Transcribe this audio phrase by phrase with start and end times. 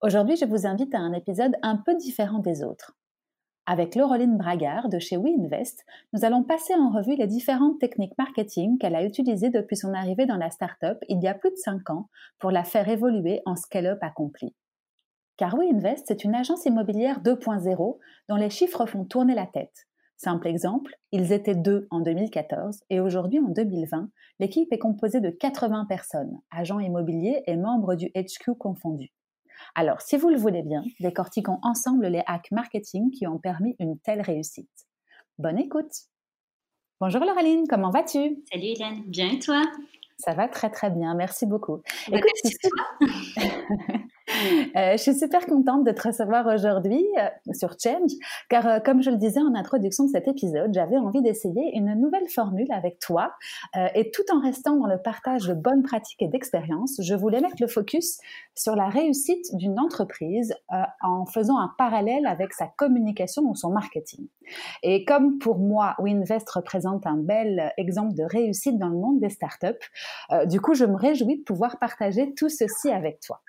[0.00, 2.96] Aujourd'hui, je vous invite à un épisode un peu différent des autres.
[3.66, 8.78] Avec Laureline Bragard de chez WeInvest, nous allons passer en revue les différentes techniques marketing
[8.78, 11.90] qu'elle a utilisées depuis son arrivée dans la startup il y a plus de 5
[11.90, 12.08] ans
[12.38, 14.54] pour la faire évoluer en scale-up accompli.
[15.36, 19.88] Car WeInvest, c'est une agence immobilière 2.0 dont les chiffres font tourner la tête.
[20.16, 25.30] Simple exemple, ils étaient deux en 2014 et aujourd'hui en 2020, l'équipe est composée de
[25.30, 29.12] 80 personnes, agents immobiliers et membres du HQ confondus.
[29.74, 33.98] Alors, si vous le voulez bien, décortiquons ensemble les hacks marketing qui ont permis une
[33.98, 34.70] telle réussite.
[35.38, 35.92] Bonne écoute
[37.00, 38.42] Bonjour Laureline, comment vas-tu?
[38.50, 39.62] Salut Hélène, bien et toi?
[40.18, 41.80] Ça va très très bien, merci beaucoup.
[42.10, 44.08] Bah, merci toi.
[44.76, 48.12] Euh, je suis super contente de te recevoir aujourd'hui euh, sur Change,
[48.48, 51.94] car euh, comme je le disais en introduction de cet épisode, j'avais envie d'essayer une
[51.94, 53.32] nouvelle formule avec toi,
[53.94, 57.56] et tout en restant dans le partage de bonnes pratiques et d'expériences, je voulais mettre
[57.60, 58.18] le focus
[58.54, 60.54] sur la réussite d'une entreprise
[61.02, 64.26] en faisant un parallèle avec sa communication ou son marketing.
[64.82, 69.30] Et comme pour moi, WeInvest représente un bel exemple de réussite dans le monde des
[69.30, 69.66] startups,
[70.46, 73.40] du coup, je me réjouis de pouvoir partager tout ceci avec toi.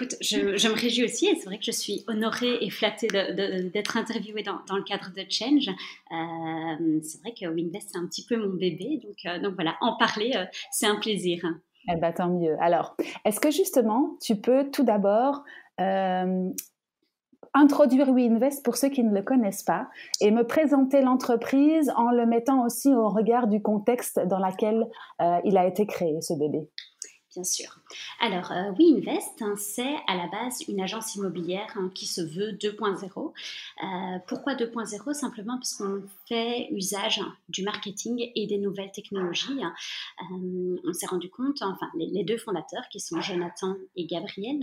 [0.00, 3.98] Écoute, je, me réjouis aussi et c'est vrai que je suis honorée et flattée d'être
[3.98, 5.68] interviewée dans, le cadre de Change.
[5.68, 8.98] Euh, c'est vrai que Winvest, c'est un petit peu mon bébé.
[9.04, 11.44] Donc, euh, voilà, en parler, euh, c'est un plaisir.
[11.92, 12.56] Eh ben, tant mieux.
[12.62, 15.44] Alors, est-ce que justement, tu peux tout d'abord
[17.52, 19.88] introduire WeInvest pour ceux qui ne le connaissent pas
[20.22, 24.86] et me présenter l'entreprise en le mettant aussi au regard du contexte dans lequel
[25.44, 26.68] il a été créé, ce bébé?
[27.32, 27.78] Bien sûr.
[28.18, 32.50] Alors, euh, WeInvest, hein, c'est à la base une agence immobilière hein, qui se veut
[32.50, 33.32] 2.0.
[33.84, 39.60] Euh, pourquoi 2.0 Simplement parce qu'on fait usage du marketing et des nouvelles technologies.
[39.62, 44.58] Euh, on s'est rendu compte, enfin, les, deux fondateurs qui sont Jonathan et Gabriel,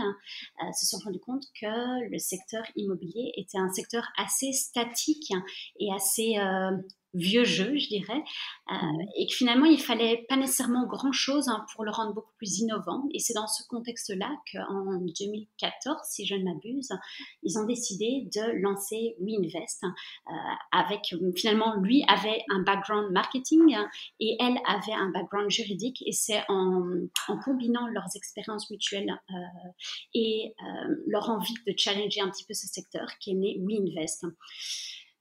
[0.78, 5.32] se sont rendus compte que le secteur immobilier était un secteur assez statique
[5.80, 6.38] et assez
[7.14, 8.24] vieux jeu, je dirais,
[8.72, 8.76] euh,
[9.18, 13.04] et que finalement, il fallait pas nécessairement grand-chose hein, pour le rendre beaucoup plus innovant.
[13.14, 16.90] Et c'est dans ce contexte-là qu'en 2014, si je ne m'abuse,
[17.44, 20.32] ils ont décidé de lancer WeInvest, euh,
[20.72, 23.76] avec finalement, lui avait un background marketing
[24.20, 27.08] et elle avait un background juridique, et c'est en,
[27.44, 29.34] combinant leurs expériences mutuelles euh,
[30.14, 30.54] et
[31.08, 34.26] leur envie de challenger un petit peu ce secteur qu'est né WeInvest.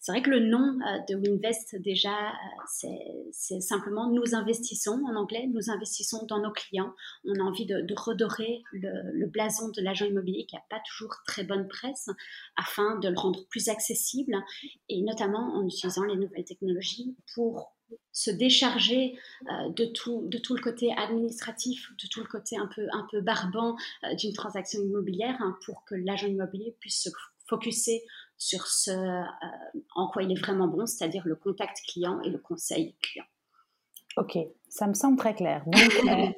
[0.06, 2.92] C'est vrai que le nom euh, de Winvest, déjà, euh,
[3.32, 6.94] c'est simplement nous investissons en anglais, nous investissons dans nos clients.
[7.24, 11.42] On a envie de, redorer le, blason de l'agent immobilier qui n'a pas toujours très
[11.42, 12.08] bonne presse
[12.56, 14.36] afin de le rendre plus accessible
[14.88, 17.74] et notamment en utilisant les nouvelles technologies pour
[18.12, 19.18] se décharger
[19.50, 23.08] euh, de, tout, de tout le côté administratif, de tout le côté un peu, un
[23.10, 23.74] peu barbant
[24.16, 27.10] d'une transaction immobilière hein, pour que l'agent immobilier puisse se
[27.48, 28.02] focuser
[28.38, 29.24] sur ce euh,
[29.94, 33.24] en quoi il est vraiment bon, c'est-à-dire le contact client et le conseil client.
[34.16, 34.38] Ok,
[34.70, 35.62] ça me semble très clair.
[35.66, 35.82] Donc,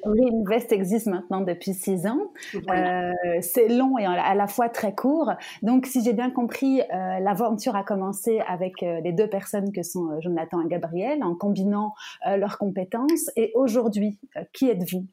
[0.05, 2.33] euh, existe maintenant depuis six ans.
[2.69, 5.31] Euh, c'est long et à la fois très court.
[5.61, 10.19] Donc, si j'ai bien compris, euh, l'aventure a commencé avec les deux personnes que sont
[10.19, 11.93] Jonathan et Gabriel, en combinant
[12.25, 13.29] leurs compétences.
[13.37, 14.19] Et aujourd'hui,
[14.51, 15.07] qui êtes-vous?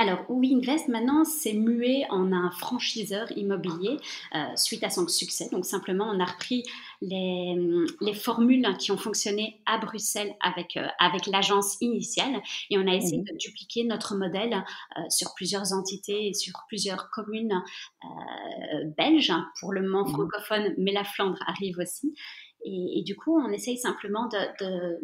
[0.00, 3.96] Alors, WeInvest maintenant s'est mué en un franchiseur immobilier
[4.36, 5.48] euh, suite à son succès.
[5.50, 6.62] Donc, simplement, on a repris
[7.02, 7.56] les,
[8.00, 12.40] les formules qui ont fonctionné à Bruxelles avec, euh, avec l'agence initiale
[12.70, 14.54] et on a essayé de dupliquer notre modèle
[14.96, 17.60] euh, sur plusieurs entités et sur plusieurs communes
[18.96, 19.32] belges.
[19.58, 22.14] Pour le moment francophone, mais la Flandre arrive aussi.
[22.64, 25.00] Et, du coup, on essaye simplement de de,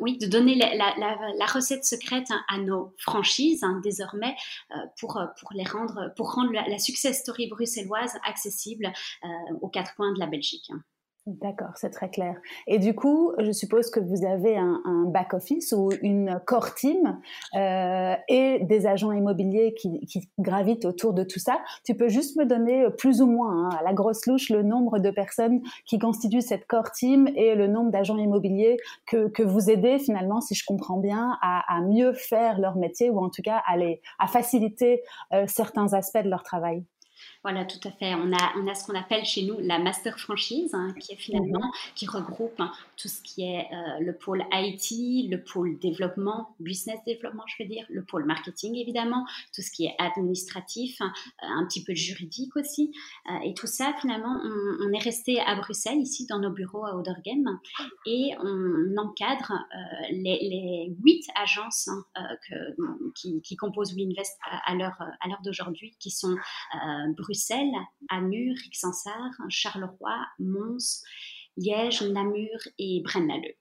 [0.00, 4.34] oui, de donner la, recette secrète hein, à nos franchises hein, désormais
[4.70, 8.92] euh, pour, pour, les rendre, pour rendre la, success story bruxelloise accessible
[9.24, 9.28] euh,
[9.60, 10.70] aux quatre coins de la Belgique.
[10.70, 10.82] Hein.
[11.26, 12.34] D'accord, c'est très clair.
[12.66, 17.20] Et du coup, je suppose que vous avez un, back-office ou une core team
[17.54, 20.00] euh, et des agents immobiliers qui,
[20.40, 21.60] gravitent autour de tout ça.
[21.84, 24.98] Tu peux juste me donner plus ou moins, hein, à la grosse louche, le nombre
[24.98, 29.70] de personnes qui constituent cette core team et le nombre d'agents immobiliers que, que, vous
[29.70, 33.42] aidez finalement, si je comprends bien, à, à, mieux faire leur métier ou en tout
[33.42, 35.02] cas à, les, à faciliter
[35.32, 36.84] euh, certains aspects de leur travail.
[37.42, 38.14] Voilà, tout à fait.
[38.14, 41.16] On a, on a ce qu'on appelle chez nous la master franchise, hein, qui est
[41.16, 41.92] finalement, mhm.
[41.96, 47.00] qui regroupe hein, tout ce qui est euh, le pôle IT, le pôle développement, business
[47.04, 51.12] développement, je veux dire, le pôle marketing évidemment, tout ce qui est administratif, hein,
[51.42, 52.92] euh, un petit peu juridique aussi.
[53.28, 56.94] Euh, et tout ça, finalement, on, est resté à Bruxelles, ici, dans nos bureaux à
[56.94, 57.58] Odergem,
[58.06, 59.52] et on encadre
[60.10, 61.88] les huit agences
[62.46, 66.36] que, qui, composent WeInvest à, à l'heure d'aujourd'hui, qui sont
[67.16, 67.31] Bruxelles,
[68.08, 71.02] Amur, Rixensart, Charleroi, Mons,
[71.56, 73.54] Liège, Namur et Braine-l'Alleud.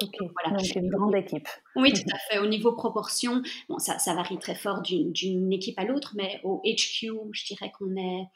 [0.00, 0.56] Ok, voilà.
[0.56, 1.48] donc une grande équipe.
[1.74, 2.38] Oui, tout à fait.
[2.38, 6.62] Au niveau proportion, bon, ça, ça varie très fort d'une équipe à l'autre, mais au
[6.64, 8.26] HQ, je dirais qu'on est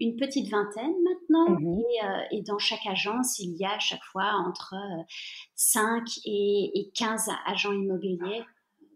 [0.00, 1.60] une petite vingtaine maintenant.
[1.60, 1.78] Mhm.
[1.78, 4.74] Euh, et, dans chaque agence, il y a à chaque fois entre
[5.54, 8.42] 5 euh, et, et 15 agents immobiliers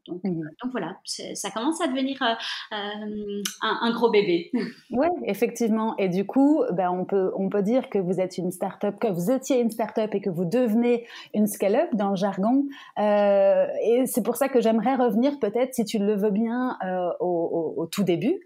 [0.09, 0.43] Mmh.
[0.63, 2.35] Donc, voilà, ça commence à devenir euh,
[2.73, 4.51] euh, un, gros bébé.
[4.91, 5.97] Oui, effectivement.
[5.99, 9.09] Et du coup, ben, on, peut, on peut dire que vous êtes une start-up, que
[9.09, 12.65] vous étiez une start-up et que vous devenez une scale-up dans le jargon.
[12.99, 16.77] Euh, et c'est pour ça que j'aimerais revenir peut-être, si tu le veux bien,
[17.21, 18.41] au, tout début,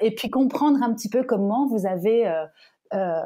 [0.00, 2.26] et puis comprendre un petit peu comment vous avez
[2.94, 3.22] euh,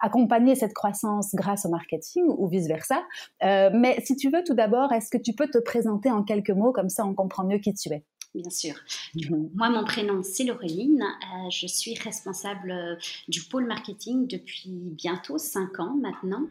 [0.00, 3.02] accompagner cette croissance grâce au marketing ou vice-versa.
[3.42, 6.50] Euh, mais si tu veux, tout d'abord, est-ce que tu peux te présenter en quelques
[6.50, 8.04] mots, comme ça on comprend mieux qui tu es?
[8.34, 8.74] Bien sûr.
[9.14, 9.50] Mhm.
[9.54, 11.02] Moi, mon prénom, c'est Laureline.
[11.02, 16.46] Euh, je suis responsable du pôle marketing depuis bientôt 5 ans maintenant.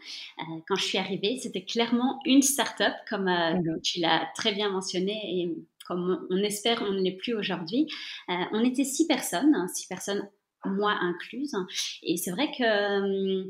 [0.68, 3.80] quand je suis arrivée, c'était clairement une start-up, comme mhm.
[3.82, 5.56] tu l'as très bien mentionné, et
[5.88, 7.88] comme on espère, on ne l'est plus aujourd'hui.
[8.28, 10.28] on était six personnes, hein, six personnes
[10.66, 11.56] moi incluse.
[12.04, 13.44] Et c'est vrai que euh,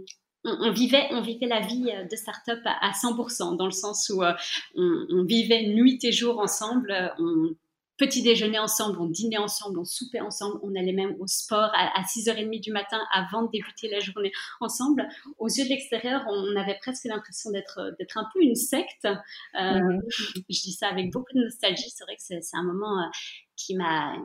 [0.43, 4.33] on, vivait, on vivait la vie de start-up à, 100%, dans le sens où euh,
[4.75, 7.13] on, vivait nuit et jour ensemble.
[7.19, 7.55] On
[7.97, 12.01] petit déjeuner ensemble, on dînait ensemble, on soupait ensemble, on allait même au sport à,
[12.03, 15.07] 6h30 du matin avant de débuter la journée ensemble.
[15.39, 19.05] Aux yeux de l'extérieur, on avait presque l'impression d'être, d'être un peu une secte.
[19.05, 20.01] Euh, mhm.
[20.49, 21.89] Je dis ça avec beaucoup de nostalgie.
[21.89, 23.09] C'est vrai que c'est, un moment
[23.55, 24.15] qui m'a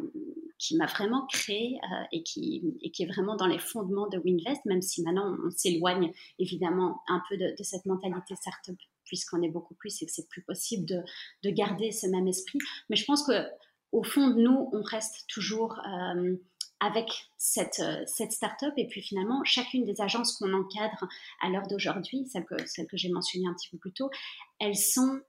[0.63, 4.19] qui m'a vraiment créé euh, et, qui, et qui est vraiment dans les fondements de
[4.19, 8.77] Winvest, même si maintenant on s'éloigne évidemment un peu de, cette mentalité startup
[9.13, 11.03] puisqu'on est beaucoup plus et que c'est plus possible de,
[11.43, 12.59] de, garder ce même esprit.
[12.89, 13.47] Mais je pense que
[13.93, 16.35] au fond de nous, on reste toujours euh,
[16.81, 18.73] avec cette, euh, cette start-up.
[18.79, 21.07] Et puis finalement, chacune des agences qu'on encadre
[21.43, 22.57] à l'heure d'aujourd'hui, celles que,
[22.95, 24.11] j'ai mentionnées un petit peu plus tôt,
[24.59, 25.21] elles sont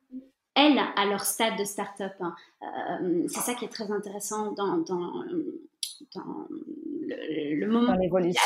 [0.55, 2.13] elles, à leur stade de start-up.
[2.21, 2.35] Hein.
[2.61, 4.81] Euh, c'est ça qui est très intéressant dans,
[6.15, 7.93] dans le, moment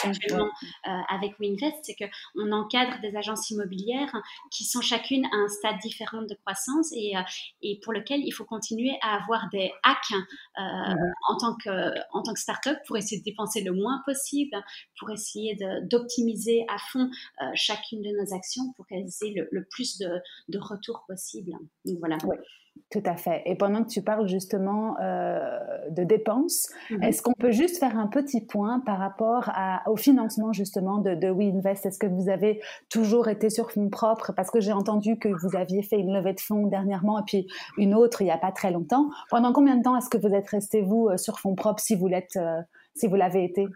[0.04, 0.46] actuellement
[0.88, 4.12] euh, avec WinVest, c'est qu'on encadre des agences immobilières
[4.52, 7.22] qui sont chacune à un stade différent de croissance et, euh,
[7.62, 10.62] et pour lequel il faut continuer à avoir des hacks euh,
[11.28, 14.56] en, tant que, en tant que start-up pour essayer de dépenser le moins possible,
[15.00, 17.10] pour essayer d'optimiser à fond
[17.54, 20.10] chacune de nos actions pour qu'elles aient le, plus de,
[20.50, 21.52] de retour possible.
[21.86, 22.18] Donc voilà.
[22.92, 23.42] Tout à fait.
[23.46, 25.40] Et pendant que tu parles justement euh,
[25.90, 27.04] de dépenses, mhm.
[27.04, 29.52] est-ce qu'on peut juste faire un petit point par rapport
[29.88, 31.86] au financement justement de, de WeInvest?
[31.86, 34.34] Est-ce que vous avez toujours été sur fonds propres?
[34.34, 37.48] Parce que j'ai entendu que vous aviez fait une levée de fonds dernièrement et puis
[37.78, 39.10] une autre il n'y a pas très longtemps.
[39.30, 41.96] Pendant combien de temps est-ce que vous êtes resté, vous, euh, sur fonds propres si
[41.96, 42.62] vous l'êtes euh,
[42.98, 43.68] si vous l'avez été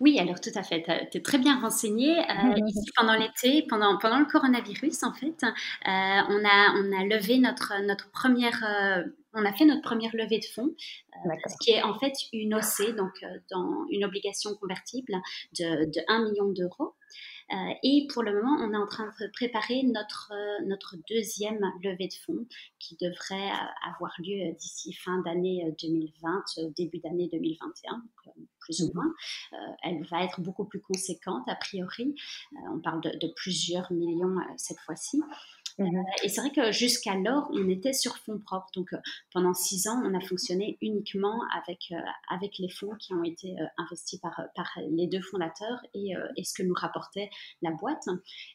[0.00, 0.82] Oui, alors tout à fait.
[1.10, 2.18] Tu es très bien renseigné.
[2.18, 5.48] Euh, ici, pendant l'été, pendant, pendant le coronavirus, en fait, euh,
[5.84, 8.62] on, a, on a levé notre, notre première.
[8.64, 9.04] Euh,
[9.36, 10.70] on a fait notre première levée de fonds,
[11.48, 13.10] ce qui est en fait une OC, donc
[13.50, 15.12] dans une obligation convertible
[15.58, 16.94] de, de 1 million d'euros.
[17.52, 21.60] Euh, et pour le moment, on est en train de préparer notre, euh, notre deuxième
[21.82, 22.46] levée de fonds
[22.78, 26.44] qui devrait euh, avoir lieu d'ici fin d'année 2020,
[26.76, 28.02] début d'année 2021
[28.64, 29.12] plus ou moins.
[29.82, 32.14] elle va être beaucoup plus conséquente a priori.
[32.72, 35.20] on parle de, de plusieurs millions cette fois-ci.
[35.78, 38.68] Mmh et c'est vrai que jusqu'alors, on était sur fonds propres.
[38.74, 38.98] Donc, euh,
[39.32, 41.96] pendant six ans, on a fonctionné uniquement avec, euh,
[42.28, 46.44] avec les fonds qui ont été euh, investis par, par les deux fondateurs et, et,
[46.44, 47.30] ce que nous rapportait
[47.62, 48.04] la boîte.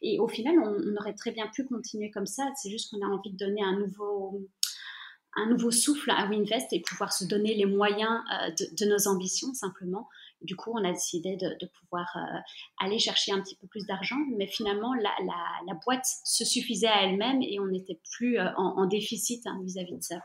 [0.02, 2.50] Et au final, on, aurait très bien pu continuer comme ça.
[2.56, 4.48] C'est juste qu'on a envie de donner un nouveau
[5.36, 8.20] un nouveau souffle à Winvest et pouvoir se donner les moyens
[8.58, 10.08] de, de nos ambitions simplement
[10.42, 12.40] du coup, on a décidé de, pouvoir euh,
[12.80, 17.42] aller chercher un petit peu plus d'argent, mais finalement, la, boîte se suffisait à elle-même
[17.42, 20.22] et on n'était plus euh, en, déficit hein, vis-à-vis de ça.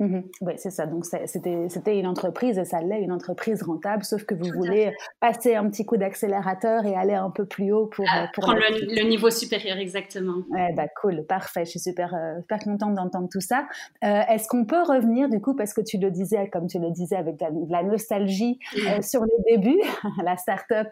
[0.00, 0.86] Mmh oui, c'est ça.
[0.86, 5.54] Donc, c'était une entreprise et ça l'est, une entreprise rentable, sauf que vous voulez passer
[5.54, 8.06] un petit coup d'accélérateur et aller un peu plus haut pour...
[8.34, 10.36] Pour prendre le, niveau supérieur, exactement.
[10.50, 11.66] Ouais, bah, cool, parfait.
[11.66, 13.66] Je suis super, euh, super contente d'entendre tout ça.
[14.02, 16.90] Euh, est-ce qu'on peut revenir, du coup, parce que tu le disais, comme tu le
[16.90, 19.82] disais, avec de la, nostalgie euh, sur les débuts,
[20.24, 20.88] la start-up,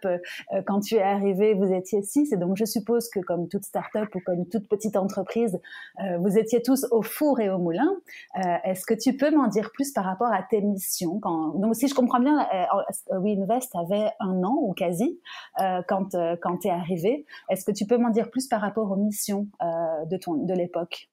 [0.66, 4.14] quand tu es arrivé, vous étiez six, et donc je suppose que comme toute start-up
[4.14, 5.58] ou comme toute petite entreprise,
[6.18, 7.96] vous étiez tous au four et au moulin.
[8.64, 11.58] Est-ce que tu peux m'en dire plus par rapport à tes missions quand...
[11.58, 15.20] Donc, si je comprends bien, euh, WeInvest avait un an ou quasi
[15.60, 17.26] euh, quand, euh, quand tu es arrivé.
[17.48, 21.08] Est-ce que tu peux m'en dire plus par rapport aux missions de, ton, de l'époque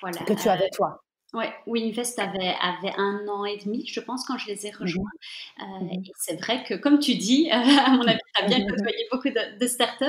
[0.00, 0.18] voilà.
[0.24, 1.02] que tu avais toi?
[1.34, 4.76] oui, WeInvest avait, avait un an et demi, je pense, quand je les ai mmh
[4.80, 5.10] rejoints.
[5.58, 9.06] Mmh et c'est vrai que, comme tu dis, à mon avis, tu as bien côtoyé
[9.12, 10.06] beaucoup de, de, startups.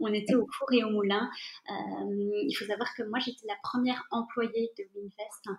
[0.00, 1.28] On était au four et au moulin.
[1.68, 5.52] il faut savoir que moi, j'étais la première employée de WeInvest euh,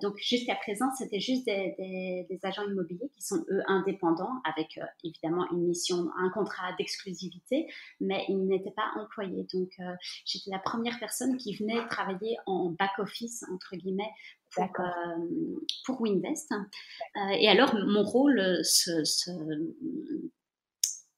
[0.00, 5.50] donc jusqu'à présent, c'était juste des, agents immobiliers qui sont eux indépendants avec euh, évidemment
[5.50, 7.66] une mission, un contrat d'exclusivité,
[8.00, 9.46] mais ils n'étaient pas employés.
[9.52, 14.10] Donc euh, j'étais la première personne qui venait travailler en back office entre guillemets
[14.50, 14.68] pour,
[15.84, 16.52] pour Winvest.
[17.38, 18.62] et alors mon rôle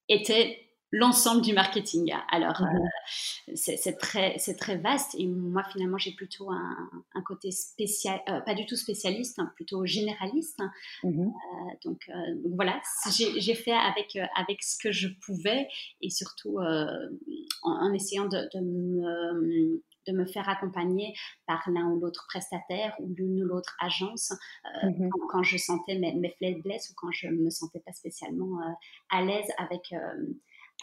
[0.09, 2.13] était l'ensemble du marketing.
[2.29, 2.65] Alors, mmh
[3.49, 8.53] euh, c'est très, très vaste et moi, finalement, j'ai plutôt un, côté spécial, euh, pas
[8.53, 10.59] du tout spécialiste, hein, plutôt généraliste.
[11.03, 12.09] Mmh euh, donc,
[12.55, 12.79] voilà,
[13.11, 15.67] j'ai fait avec, avec ce que je pouvais
[16.01, 16.59] et surtout
[17.63, 21.13] en, essayant de, me de me faire accompagner
[21.47, 24.31] par l'un ou l'autre prestataire ou l'une ou l'autre agence
[24.83, 28.59] mmh quand, je sentais mes, mes faiblesses ou quand je me sentais pas spécialement
[29.09, 29.93] à l'aise avec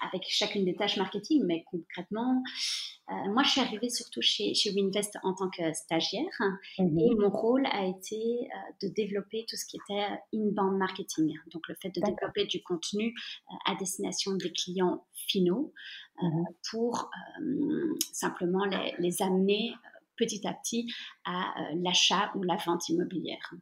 [0.02, 2.42] avec chacune des tâches marketing, mais concrètement,
[3.10, 6.24] euh, moi, je suis arrivée surtout chez, chez Winvest en tant que stagiaire
[6.78, 6.98] mhm.
[6.98, 11.68] et mon rôle a été euh, de développer tout ce qui était inbound marketing, donc
[11.68, 13.14] le fait de développer du contenu
[13.50, 15.72] euh, à destination des clients finaux
[16.22, 16.44] mhm.
[16.70, 17.10] pour
[18.12, 19.72] simplement les, les amener
[20.16, 20.92] petit à petit
[21.24, 23.52] à l'achat ou la vente immobilière.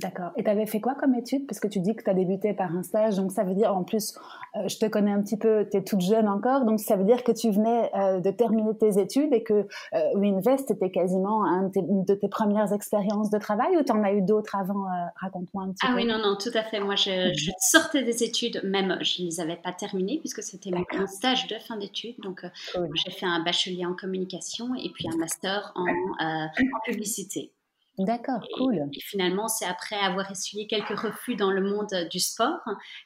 [0.00, 0.30] D'accord.
[0.36, 1.46] Et tu avais fait quoi comme étude?
[1.46, 3.76] Parce que tu dis que tu as débuté par un stage, donc ça veut dire,
[3.76, 4.14] en plus,
[4.56, 7.04] euh, je te connais un petit peu, tu es toute jeune encore, donc ça veut
[7.04, 11.44] dire que tu venais euh, de terminer tes études et que euh, Winvest était quasiment
[11.44, 14.84] une de tes premières expériences de travail ou tu en as eu d'autres avant?
[15.16, 15.92] Raconte-moi un petit peu.
[15.92, 16.80] Ah oui, non, non, tout à fait.
[16.80, 20.70] Moi, je, je sortais des études, même je ne les avais pas terminées puisque c'était
[20.70, 22.16] mon stage de fin d'études.
[22.20, 25.84] Donc, j'ai fait un bachelier en communication et puis un master en,
[26.20, 26.48] en
[26.84, 27.52] publicité.
[27.98, 28.88] D'accord, cool.
[28.94, 32.60] Et finalement, c'est après avoir essuyé quelques refus dans le monde du sport,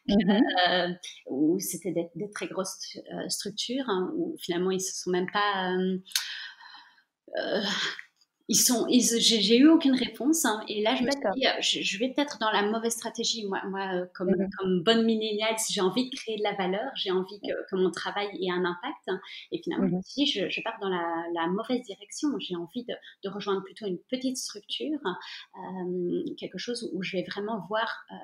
[0.06, 0.14] mmh
[0.68, 0.88] euh,
[1.28, 5.72] où c'était des, très grosses euh, structures, hein, où finalement ils se sont même pas
[7.36, 7.62] euh,
[8.48, 10.44] ils sont, j'ai eu aucune réponse.
[10.44, 10.62] Hein.
[10.68, 13.46] et là, je me suis dit, euh, je, vais peut-être dans la mauvaise stratégie.
[13.46, 16.90] Moi, moi euh, comme, mmh comme bonne milléniale, j'ai envie de créer de la valeur,
[16.94, 19.22] j'ai envie que, que, mon travail ait un impact.
[19.50, 22.28] Et finalement, je me mmh suis dit, je, je pars dans la, la mauvaise direction.
[22.38, 25.00] J'ai envie de, de, rejoindre plutôt une petite structure,
[25.56, 28.14] euh, quelque chose où je vais vraiment voir euh,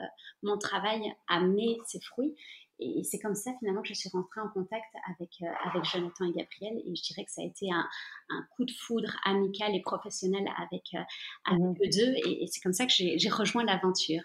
[0.43, 2.35] mon travail amener ses fruits.
[2.81, 6.25] Et c'est comme ça finalement que je suis rentrée en contact avec, euh, avec Jonathan
[6.25, 6.83] et Gabriel.
[6.87, 7.87] Et je dirais que ça a été un,
[8.31, 11.03] un coup de foudre amical et professionnel avec, euh,
[11.45, 11.85] avec mmh.
[11.85, 12.15] eux deux.
[12.29, 14.23] Et, et c'est comme ça que j'ai rejoint l'aventure.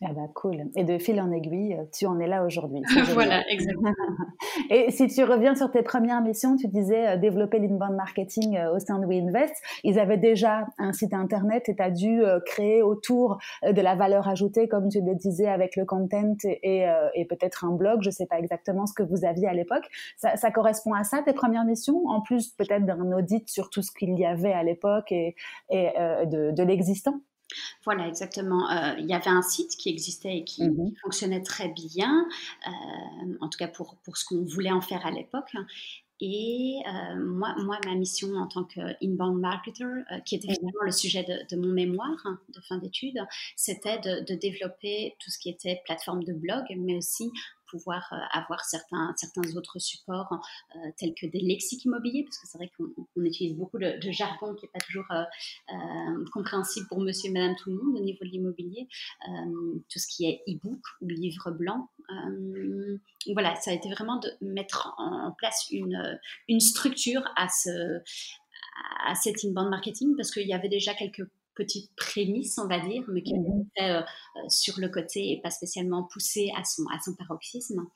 [0.00, 0.70] Ah bah cool.
[0.76, 2.82] Et de fil en aiguille, tu en es là aujourd'hui.
[3.14, 3.92] voilà, exactement.
[4.70, 8.76] Et si tu reviens sur tes premières missions, tu disais euh, développer l'inbound marketing euh,
[8.76, 9.54] au sein de WeInvest.
[9.82, 13.96] Ils avaient déjà un site internet et tu as dû euh, créer autour de la
[13.96, 18.02] valeur ajoutée, comme tu le disais, avec le content et, et peut-être un blog.
[18.02, 19.88] Je sais pas exactement ce que vous aviez à l'époque.
[20.16, 23.82] Ça, ça, correspond à ça, tes premières missions, en plus peut-être d'un audit sur tout
[23.82, 25.34] ce qu'il y avait à l'époque et,
[25.70, 25.90] et
[26.26, 27.20] de, de l'existant?
[27.84, 28.70] Voilà, exactement.
[28.70, 32.26] Euh, il y avait un site qui existait et qui, mmh fonctionnait très bien,
[32.66, 35.52] euh, en tout cas pour, pour ce qu'on voulait en faire à l'époque.
[36.20, 39.84] Et euh, moi, moi, ma mission en tant qu'inbound marketer,
[40.24, 43.24] qui était mmh finalement le sujet de, mon mémoire hein, de fin d'études,
[43.54, 47.30] c'était de, de, développer tout ce qui était plateforme de blog, mais aussi
[47.68, 50.32] pouvoir euh, avoir certains, certains autres supports
[50.76, 54.54] euh, tels que des lexiques immobiliers, parce que c'est vrai qu'on utilise beaucoup de, jargon
[54.54, 58.24] qui n'est pas toujours euh, compréhensible pour monsieur et madame tout le monde au niveau
[58.24, 58.88] de l'immobilier,
[59.88, 61.88] tout ce qui est e-book ou livre blanc.
[63.32, 68.00] voilà, ça a été vraiment de mettre en place une, une structure à ce
[69.06, 71.26] à cet inbound marketing parce qu'il y avait déjà quelques
[71.58, 74.02] petite prémisse, on va dire, mais qui mmh était euh,
[74.48, 77.86] sur le côté et pas spécialement poussé à son, à son paroxysme.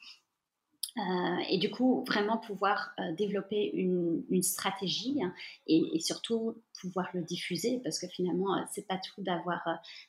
[1.49, 5.21] et du coup, vraiment pouvoir développer une, stratégie
[5.67, 9.63] et, surtout pouvoir le diffuser parce que finalement, c'est pas tout d'avoir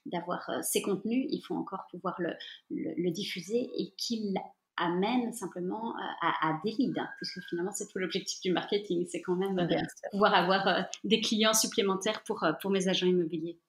[0.05, 2.33] d'avoir ces contenus, il faut encore pouvoir le,
[2.69, 4.35] le, diffuser et qu'il
[4.77, 9.35] amène simplement à, à, des leads, puisque finalement c'est tout l'objectif du marketing, c'est quand
[9.35, 9.67] même
[10.11, 13.59] pouvoir avoir des clients supplémentaires pour, pour mes agents immobiliers.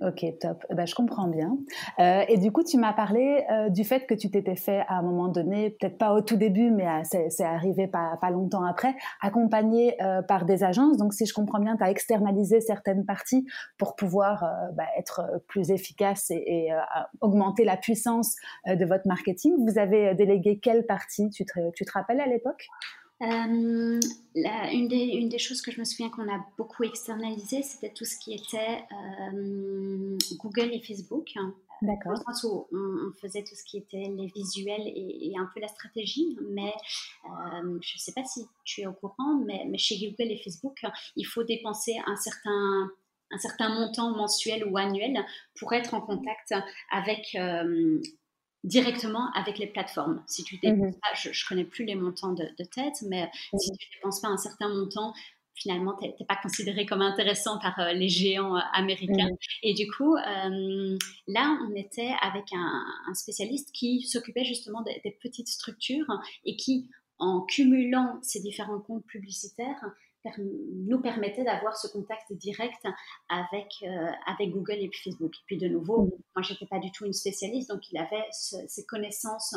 [0.00, 0.64] Ok, top.
[0.70, 1.56] Eh ben, je comprends bien.
[2.00, 4.96] Euh, et du coup, tu m'as parlé euh, du fait que tu t'étais fait à
[4.98, 8.64] un moment donné, peut-être pas au tout début, mais euh, c'est arrivé pas, pas, longtemps
[8.64, 9.96] après, accompagné
[10.26, 10.96] par des agences.
[10.96, 13.46] Donc, si je comprends bien, tu as externalisé certaines parties
[13.78, 16.72] pour pouvoir bah, être plus efficace et, et
[17.20, 18.34] augmenter la puissance
[18.66, 19.54] de votre marketing.
[19.58, 21.30] Vous avez délégué quelle partie?
[21.30, 22.66] Tu te, tu te rappelles à l'époque?
[23.22, 24.00] Euh,
[24.72, 28.04] une, des, une, des, choses que je me souviens qu'on a beaucoup externalisé, c'était tout
[28.04, 31.32] ce qui était euh, Google et Facebook.
[31.82, 32.12] D'accord.
[32.14, 35.60] Dans le sens où on, faisait tout ce qui était les visuels et, un peu
[35.60, 36.72] la stratégie, mais
[37.26, 40.38] euh, je ne sais pas si tu es au courant, mais, mais, chez Google et
[40.38, 40.84] Facebook,
[41.16, 42.90] il faut dépenser un certain,
[43.30, 45.24] un certain montant mensuel ou annuel
[45.58, 46.52] pour être en contact
[46.90, 47.36] avec
[48.64, 50.22] directement avec les plateformes.
[50.26, 51.00] Si tu dépenses mhm.
[51.00, 53.58] pas, je, ne connais plus les montants de, tête, mais mhm.
[53.58, 55.12] si tu dépenses pas un certain montant,
[55.54, 59.28] finalement, tu n'es pas considéré comme intéressant par euh, les géants euh, américains.
[59.28, 59.36] Mhm.
[59.62, 65.12] Et du coup, euh, là, on était avec un, spécialiste qui s'occupait justement des, des,
[65.12, 66.10] petites structures
[66.44, 69.84] et qui, en cumulant ces différents comptes publicitaires,
[70.38, 72.86] nous permettait d'avoir ce contact direct
[73.28, 75.34] avec, euh, avec Google et Facebook.
[75.34, 76.10] Et puis de nouveau, mm.
[76.34, 79.54] moi, je n'étais pas du tout une spécialiste, donc il avait ces connaissances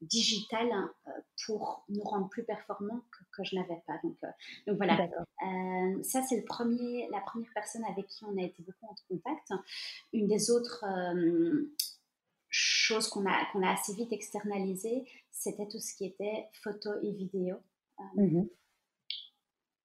[0.00, 0.72] digitales
[1.06, 1.10] euh,
[1.46, 3.00] pour nous rendre plus performants
[3.32, 3.94] que, je n'avais pas.
[4.02, 4.28] Donc, euh,
[4.66, 4.96] donc voilà,
[6.02, 9.52] ça c'est le premier, la première personne avec qui on a été beaucoup en contact.
[10.12, 10.84] Une des autres
[12.48, 17.10] choses qu'on a, qu'on a assez vite externalisées, c'était tout ce qui était photo et
[17.10, 17.56] vidéo.
[18.16, 18.48] Mm-hmm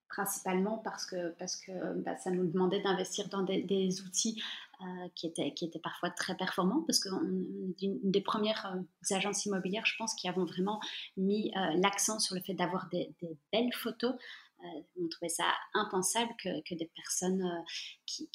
[0.09, 4.41] principalement parce que, parce que bah, ça nous demandait d'investir dans des, outils
[4.81, 4.85] euh,
[5.15, 7.19] qui, étaient, qui étaient parfois très performants, parce qu'on
[7.81, 10.79] une des premières euh, agences immobilières, je pense, qui avons vraiment
[11.15, 13.13] mis euh, l'accent sur le fait d'avoir des,
[13.53, 14.13] belles photos.
[14.99, 17.63] on trouvait ça impensable que, que des personnes
[18.05, 18.29] qui,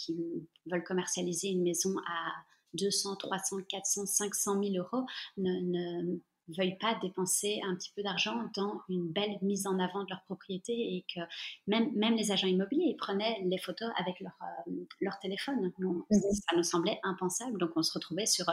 [0.66, 2.32] veulent commercialiser une maison à
[2.74, 5.06] 200, 300, 400, 500 000 euros
[5.37, 10.11] ne veuillent pas dépenser un petit peu d'argent dans une belle mise en avant de
[10.11, 11.20] leur propriété et que
[11.66, 15.72] même, même les agents immobiliers ils prenaient les photos avec leur, euh, leur téléphone.
[15.78, 16.02] Mhm.
[16.11, 17.59] Ça nous semblait impensable.
[17.59, 18.46] Donc on se retrouvait sur,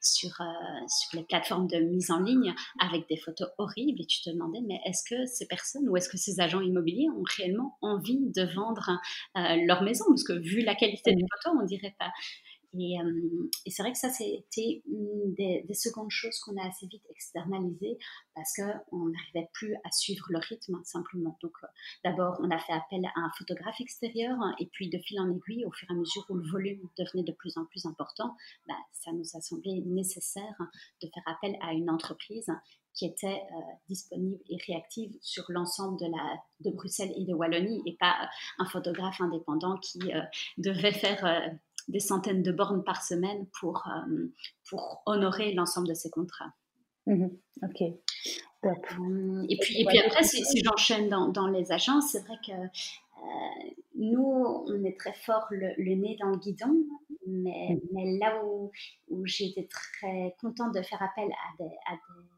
[0.00, 0.44] sur, euh,
[0.88, 4.60] sur les plateformes de mise en ligne avec des photos horribles et tu te demandais
[4.66, 8.42] mais est-ce que ces personnes ou est-ce que ces agents immobiliers ont réellement envie de
[8.54, 8.90] vendre
[9.36, 10.04] euh, leur maison?
[10.08, 12.10] Parce que vu la qualité des photos, on dirait pas.
[12.74, 17.04] Euh, et, c'est vrai que ça, c'était une des, secondes choses qu'on a assez vite
[17.10, 17.98] externalisées
[18.34, 21.38] parce qu'on n'arrivait plus à suivre le rythme simplement.
[21.42, 21.66] Donc euh,
[22.04, 25.64] d'abord, on a fait appel à un photographe extérieur et puis de fil en aiguille,
[25.64, 28.74] au fur et à mesure où le volume devenait de plus en plus important, bah,
[28.92, 30.56] ça nous a semblé nécessaire
[31.02, 32.50] de faire appel à une entreprise
[32.94, 36.06] qui était euh, disponible et réactive sur l'ensemble de,
[36.68, 38.28] de Bruxelles et de Wallonie et pas
[38.58, 40.00] un photographe indépendant qui
[40.58, 41.24] devait faire
[41.88, 44.32] des centaines de bornes par semaine pour, euh,
[44.68, 46.52] pour honorer l'ensemble de ces contrats.
[47.06, 47.30] Mhm.
[47.62, 47.82] ok.
[48.64, 52.52] Euh, et puis, et puis après, si, j'enchaîne dans, dans, les agences, c'est vrai que
[52.52, 56.74] euh, nous, on est très fort le, nez dans le guidon,
[57.26, 57.80] mais, mhm.
[57.92, 58.70] mais là où,
[59.08, 62.37] où été très contente de faire appel à des, à des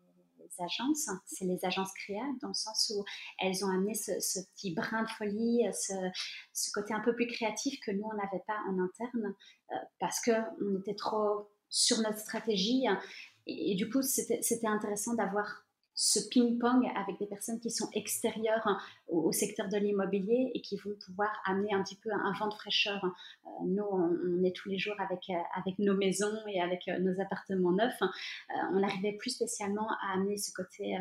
[0.61, 3.05] agences, c'est les agences créa, dans le sens où
[3.39, 7.91] elles ont amené ce, petit brin de folie, ce, côté un peu plus créatif que
[7.91, 9.35] nous, on n'avait pas en interne,
[9.73, 12.87] euh, parce qu'on était trop sur notre stratégie.
[13.47, 15.65] et du coup, c'était intéressant d'avoir
[16.03, 20.79] ce ping-pong avec des personnes qui sont extérieures hein, au, secteur de l'immobilier et qui
[20.79, 23.05] vont pouvoir amener un petit peu un vent de fraîcheur.
[23.05, 27.21] Euh, nous, on, est tous les jours avec, euh, nos maisons et avec euh, nos
[27.21, 28.01] appartements neufs.
[28.73, 30.97] on n'arrivait plus spécialement à amener ce côté,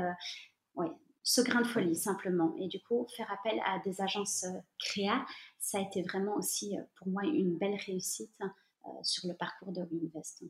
[1.23, 2.53] ce grain de folie simplement.
[2.59, 4.45] Et du coup, faire appel à des agences
[4.79, 5.25] créa,
[5.59, 8.37] ça a été vraiment aussi pour moi une belle réussite
[9.03, 10.43] sur le parcours de WinVest.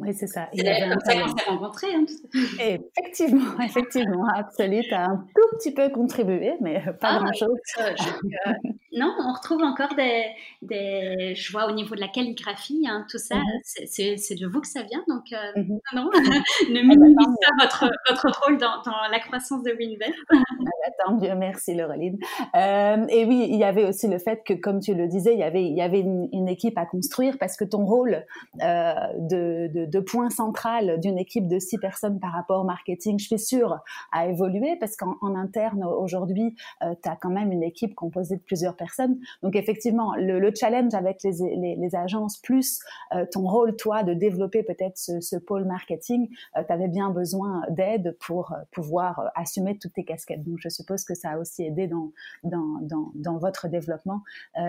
[0.00, 0.48] Oui, c'est ça.
[0.54, 1.94] C'est comme ça qu'on s'est rencontrés.
[1.94, 2.04] Hein,
[2.98, 7.58] effectivement, effectivement, Absolue, tu as un tout petit peu contribué, mais pas ah, grand-chose.
[7.78, 8.52] Euh,
[8.92, 10.24] Non, on retrouve encore des,
[10.62, 13.60] des, Je vois au niveau de la calligraphie, hein, tout ça, mhm.
[13.86, 15.04] c'est de vous que ça vient.
[15.06, 15.78] Donc, euh, mhm.
[15.94, 16.20] non, ne
[16.68, 20.12] eh ben, minimisez pas votre, votre rôle dans, dans, la croissance de Winvest.
[20.32, 22.18] Ah bah, tant mieux, merci Laureline.
[22.56, 25.38] Euh, et oui, il y avait aussi le fait que, comme tu le disais, il
[25.38, 28.24] y avait, il y avait une, équipe à construire parce que ton rôle
[28.60, 33.18] euh, de, de, de, point central d'une équipe de six personnes par rapport au marketing,
[33.18, 33.80] je suis sûre,
[34.12, 38.42] a évolué parce qu'en interne, aujourd'hui, euh, tu as quand même une équipe composée de
[38.42, 39.18] plusieurs personnes.
[39.42, 42.80] Donc effectivement, le, challenge avec les, agences, plus
[43.14, 47.62] euh, ton rôle, toi, de développer peut-être ce, pôle marketing, euh, tu avais bien besoin
[47.70, 50.42] d'aide pour pouvoir assumer toutes tes casquettes.
[50.42, 54.22] Donc je suppose que ça a aussi aidé dans, dans, dans, dans votre développement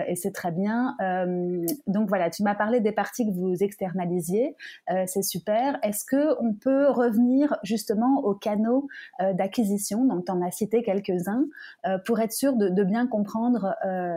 [0.06, 0.96] et c'est très bien.
[1.86, 4.56] donc voilà, tu m'as parlé des parties que vous externalisiez,
[5.12, 5.78] c'est super.
[5.82, 8.88] Est-ce que on peut revenir justement aux canaux
[9.20, 10.04] d'acquisition?
[10.04, 11.44] Donc tu en as cité quelques-uns
[12.04, 14.16] pour être sûr de, de bien comprendre euh,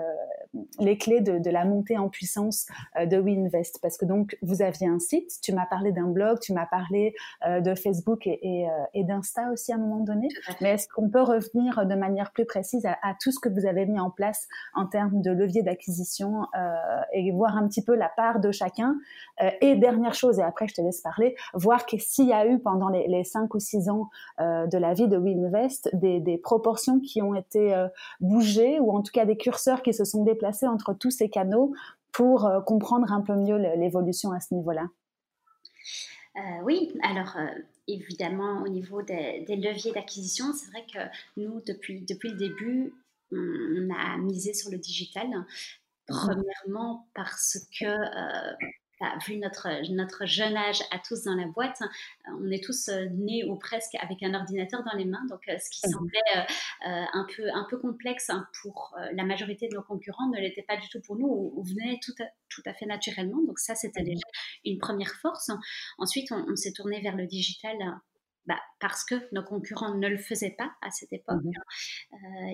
[0.79, 2.65] les clés de, la montée en puissance
[2.99, 6.39] euh, de WeInvest Parce que donc, vous aviez un site, tu m'as parlé d'un blog,
[6.39, 7.13] tu m'as parlé
[7.47, 10.27] euh, de Facebook et, d'Insta aussi à un moment donné.
[10.61, 13.85] Mais est-ce qu'on peut revenir de manière plus précise à, tout ce que vous avez
[13.85, 16.45] mis en place en termes de levier d'acquisition
[17.13, 18.95] et voir un petit peu la part de chacun?
[19.61, 22.89] Et dernière chose, et après je te laisse parler, voir s'il y a eu pendant
[22.89, 27.21] les, les 5 ou 6 ans de la vie de WeInvest des, des proportions qui
[27.21, 27.75] ont été
[28.19, 31.73] bougées ou en tout cas des curseurs qui se sont déplacés entre tous ces canaux
[32.11, 34.87] pour euh, comprendre un peu mieux l'évolution à ce niveau-là
[36.37, 37.47] euh, Oui, alors euh,
[37.87, 40.99] évidemment au niveau des, leviers d'acquisition, c'est vrai que
[41.37, 42.93] nous, depuis, depuis le début,
[43.31, 45.27] on a misé sur le digital.
[45.27, 45.45] Mmh.
[46.07, 47.85] Premièrement parce que
[49.25, 51.89] vu notre, notre jeune âge à tous dans la boîte, hein,
[52.41, 55.25] on est tous euh, nés ou presque avec un ordinateur dans les mains.
[55.29, 59.23] Donc, euh, ce qui mmh semblait euh, un, peu, un peu complexe hein, pour la
[59.23, 62.25] majorité de nos concurrents ne l'était pas du tout pour nous ou, venait tout à,
[62.49, 63.41] tout à fait naturellement.
[63.43, 64.27] Donc, ça, c'était mmh déjà
[64.65, 65.51] une première force.
[65.97, 67.77] Ensuite, on, s'est tourné vers le digital.
[68.47, 71.43] Bah, parce que nos concurrents ne le faisaient pas à cette époque.
[71.43, 71.51] Mmh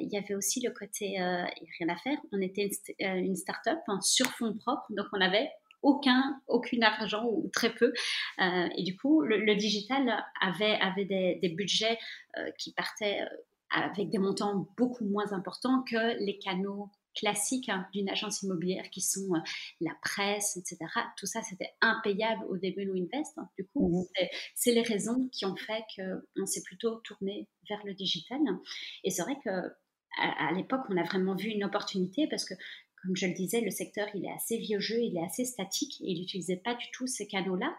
[0.01, 4.25] il y avait aussi le côté, rien à faire, on était une, start-up hein, sur
[4.31, 5.49] fonds propres, donc on avait
[5.81, 7.93] aucun, aucun argent ou très peu.
[8.39, 11.97] Euh, et du coup, le, digital avait, avait des, budgets
[12.37, 13.25] euh, qui partaient euh,
[13.71, 19.01] avec des montants beaucoup moins importants que les canaux classiques hein, d'une agence immobilière qui
[19.01, 19.33] sont
[19.81, 20.77] la presse, etc.
[21.17, 23.37] Tout ça, c'était impayable au début de Invest.
[23.37, 23.49] Hein.
[23.57, 27.93] Du coup, mmh c'est les raisons qui ont fait qu'on s'est plutôt tourné vers le
[27.93, 28.39] digital.
[29.03, 29.49] Et c'est vrai que
[30.17, 32.53] à l'époque, on a vraiment vu une opportunité parce que
[33.01, 35.99] comme je le disais, le secteur, il est assez vieux jeu, il est assez statique
[36.01, 37.75] et il n'utilisait pas du tout ces canaux-là.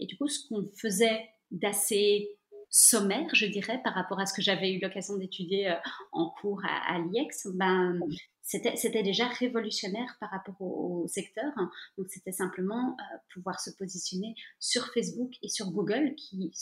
[0.00, 2.36] Et du coup, ce qu'on faisait d'assez
[2.68, 5.76] sommaire, je dirais, par rapport à ce que j'avais eu l'occasion d'étudier euh,
[6.12, 8.00] en cours à, l'IEX, ben,
[8.42, 11.52] c'était déjà révolutionnaire par rapport au, secteur.
[11.96, 16.52] Donc, c'était simplement euh, pouvoir se positionner sur Facebook et sur Google, qui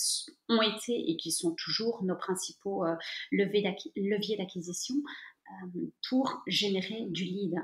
[0.48, 2.94] ont été et qui sont toujours nos principaux euh,
[3.32, 4.96] leviers d'acquisition,
[6.08, 7.54] pour générer du lead.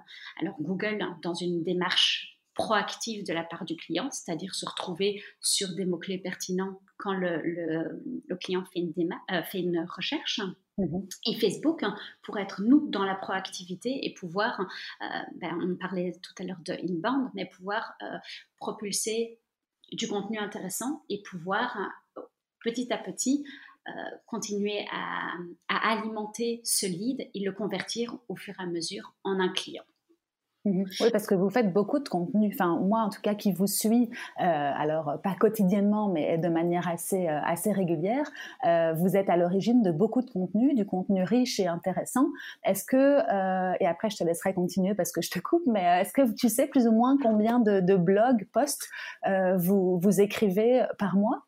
[0.40, 5.74] Alors Google, dans une démarche proactive de la part du client, c'est-à-dire se retrouver sur
[5.74, 10.40] des mots-clés pertinents quand le, le, client fait une, euh, fait une recherche.
[10.76, 11.08] Mhm.
[11.26, 11.82] Et Facebook,
[12.22, 15.04] pour être nous dans la proactivité et pouvoir, euh,
[15.36, 17.94] ben, on parlait tout à l'heure de inbound, mais pouvoir
[18.58, 19.40] propulser
[19.92, 21.76] du contenu intéressant et pouvoir
[22.62, 23.69] petit à petit euh,
[24.26, 25.32] continuer à,
[25.68, 29.84] alimenter ce lead et le convertir au fur et à mesure en un client.
[30.66, 30.84] Mhm.
[31.00, 32.50] Oui, parce que vous faites beaucoup de contenu.
[32.52, 36.86] Enfin, moi, en tout cas, qui vous suis, euh, alors pas quotidiennement, mais de manière
[36.86, 38.30] assez euh, assez régulière,
[38.96, 42.26] vous êtes à l'origine de beaucoup de contenu, du contenu riche et intéressant.
[42.64, 43.20] Est-ce que
[43.80, 46.48] et après, je te laisserai continuer parce que je te coupe, mais est-ce que tu
[46.50, 48.88] sais plus ou moins combien de, blogs, posts
[49.56, 51.46] vous écrivez par mois?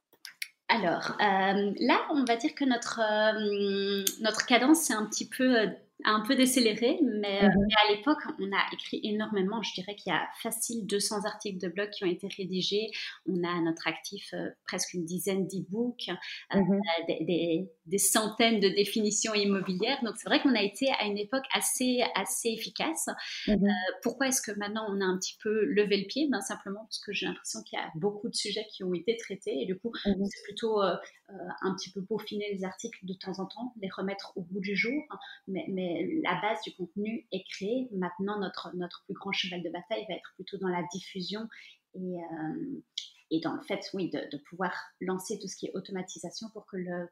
[0.73, 5.61] Alors euh, là, on va dire que notre, euh, notre cadence, c'est un petit peu
[5.61, 5.67] euh,
[6.05, 7.53] un peu décéléré, mais, mhm.
[7.67, 9.63] mais à l'époque, on a écrit énormément.
[9.63, 12.91] Je dirais qu'il y a facile 200 articles de blog qui ont été rédigés.
[13.27, 16.11] On a à notre actif euh, presque une dizaine d'e-books,
[16.55, 16.81] euh, mhm.
[17.09, 20.03] des, des, des, centaines de définitions immobilières.
[20.03, 23.09] Donc, c'est vrai qu'on a été à une époque assez, assez efficace.
[23.47, 23.65] Mhm.
[23.65, 23.71] Euh,
[24.03, 26.29] pourquoi est-ce que maintenant on a un petit peu levé le pied?
[26.31, 29.17] Ben, Simplement parce que j'ai l'impression qu'il y a beaucoup de sujets qui ont été
[29.17, 33.47] traités et du coup, c'est plutôt un petit peu peaufiner les articles de temps en
[33.47, 35.03] temps, les remettre au bout du jour.
[35.47, 37.89] mais, mais la base du contenu est créée.
[37.93, 41.49] Maintenant, notre, notre plus grand cheval de bataille va être plutôt dans la diffusion
[41.95, 42.83] et, euh,
[43.31, 46.77] et dans le fait, oui, de, pouvoir lancer tout ce qui est automatisation pour que
[46.77, 47.09] le,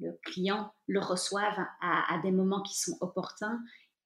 [0.00, 3.60] le client le reçoive à, des moments qui sont opportuns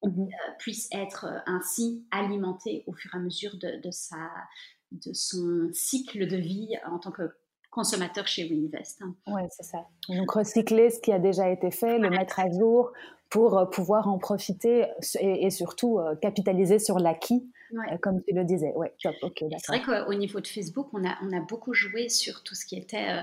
[0.04, 0.28] mmh
[0.60, 4.30] puisse être ainsi alimenté au fur et à mesure de, de, sa,
[4.92, 7.32] de son cycle de vie en tant que
[7.70, 9.02] consommateur chez Winvest.
[9.26, 9.78] Oui, c'est ça.
[10.08, 12.92] Donc recycler ce qui a déjà été fait, le mettre à jour
[13.30, 14.86] pour euh, pouvoir en profiter
[15.20, 18.72] et, surtout euh, capitaliser sur l'acquis, euh, comme tu le disais.
[18.74, 19.10] Ouais, c'est
[19.68, 22.76] vrai qu'au niveau de Facebook, on a, on a beaucoup joué sur tout ce qui
[22.76, 23.22] était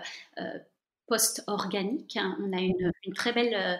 [1.07, 2.17] post-organique.
[2.17, 2.37] Hein.
[2.41, 3.79] On a une, une très belle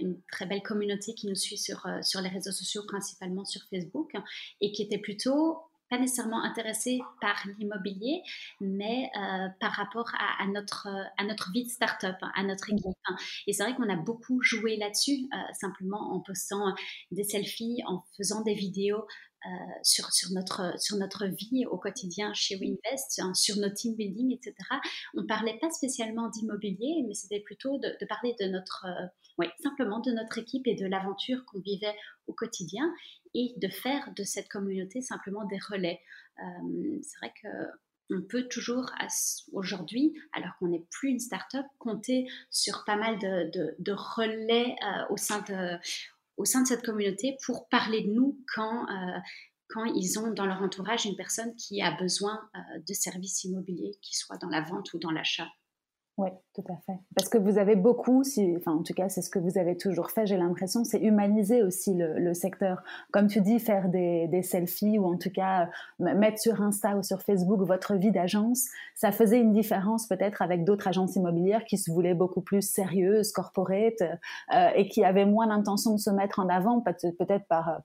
[0.00, 4.14] une très belle communauté qui nous suit sur, sur les réseaux sociaux, principalement sur Facebook,
[4.60, 5.58] et qui était plutôt
[5.90, 8.22] pas nécessairement intéressés par l'immobilier,
[8.60, 12.86] mais euh, par rapport à, notre, à notre vie de start-up, hein, à notre équipe.
[13.06, 13.16] Hein.
[13.46, 16.74] Et c'est vrai qu'on a beaucoup joué là-dessus, euh, simplement en postant
[17.10, 19.04] des selfies, en faisant des vidéos
[19.46, 19.48] euh,
[19.82, 24.34] sur, sur, notre, sur notre vie au quotidien chez Winvest, hein, sur nos team building,
[24.34, 24.54] etc.
[25.14, 30.12] On parlait pas spécialement d'immobilier, mais c'était plutôt de, parler de notre, euh, simplement de
[30.12, 32.92] notre équipe et de l'aventure qu'on vivait au quotidien
[33.34, 36.00] et de faire de cette communauté simplement des relais.
[36.38, 37.48] Euh, c'est vrai que
[38.12, 38.90] on peut toujours
[39.52, 44.74] aujourd'hui, alors qu'on n'est plus une start-up, compter sur pas mal de, relais
[45.10, 45.78] au sein de,
[46.40, 49.18] au sein de cette communauté pour parler de nous quand, euh,
[49.68, 53.98] quand ils ont dans leur entourage une personne qui a besoin euh, de services immobiliers,
[54.00, 55.48] qui soit dans la vente ou dans l'achat.
[56.20, 56.98] Oui, tout à fait.
[57.16, 58.22] Parce que vous avez beaucoup,
[58.54, 61.62] enfin en tout cas c'est ce que vous avez toujours fait, j'ai l'impression, c'est humaniser
[61.62, 62.82] aussi le, secteur.
[63.10, 65.70] Comme tu dis, faire des, selfies ou en tout cas
[66.02, 70.42] euh, mettre sur Insta ou sur Facebook votre vie d'agence, ça faisait une différence peut-être
[70.42, 75.24] avec d'autres agences immobilières qui se voulaient beaucoup plus sérieuses, corporate, euh, et qui avaient
[75.24, 77.80] moins l'intention de se mettre en avant, peut-être par,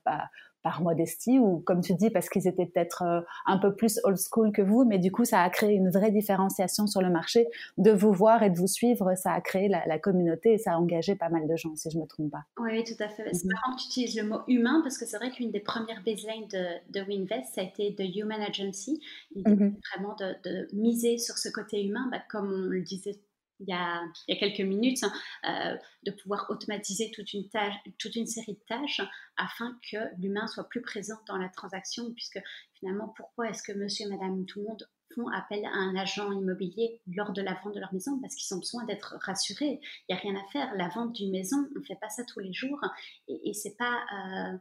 [0.66, 4.18] par modestie ou comme tu dis parce qu'ils étaient peut-être euh, un peu plus old
[4.18, 7.46] school que vous, mais du coup ça a créé une vraie différenciation sur le marché.
[7.78, 10.76] De vous voir et de vous suivre, ça a créé la, communauté et ça a
[10.76, 12.42] engagé pas mal de gens, si je me trompe pas.
[12.58, 13.32] Oui, tout à fait.
[13.32, 13.52] C'est mhm.
[13.52, 16.48] marrant que tu utilises le mot humain parce que c'est vrai qu'une des premières baselines
[16.48, 19.00] de, de, Winvest, ça a été The Human Agency.
[19.36, 19.76] Mhm.
[19.94, 23.20] vraiment de, miser sur ce côté humain, bah, comme on le disait
[23.60, 25.12] il y a, il y a quelques minutes, hein,
[25.48, 29.00] euh, de pouvoir automatiser toute une, tâche, toute une série de tâches
[29.36, 32.40] afin que l'humain soit plus présent dans la transaction, puisque
[32.74, 36.30] finalement, pourquoi est-ce que monsieur et madame tout le monde font appel à un agent
[36.32, 38.18] immobilier lors de la vente de leur maison?
[38.20, 39.80] Parce qu'ils ont besoin d'être rassurés.
[40.08, 40.74] Il n'y a rien à faire.
[40.76, 42.80] La vente d'une maison, on ne fait pas ça tous les jours.
[43.28, 44.04] Et, c'est pas...
[44.12, 44.56] Euh,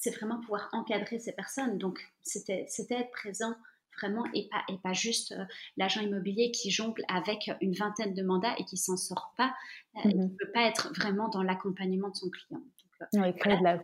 [0.00, 1.76] c'est vraiment pouvoir encadrer ces personnes.
[1.76, 3.56] Donc, c'était être présent
[4.00, 5.44] vraiment et pas, et pas juste euh,
[5.76, 9.54] l'agent immobilier qui jongle avec une vingtaine de mandats et qui s'en sort pas,
[9.96, 10.36] euh, ne mhm.
[10.36, 12.60] peut pas être vraiment dans l'accompagnement de son client.
[12.60, 13.82] Donc, euh, oui, de la...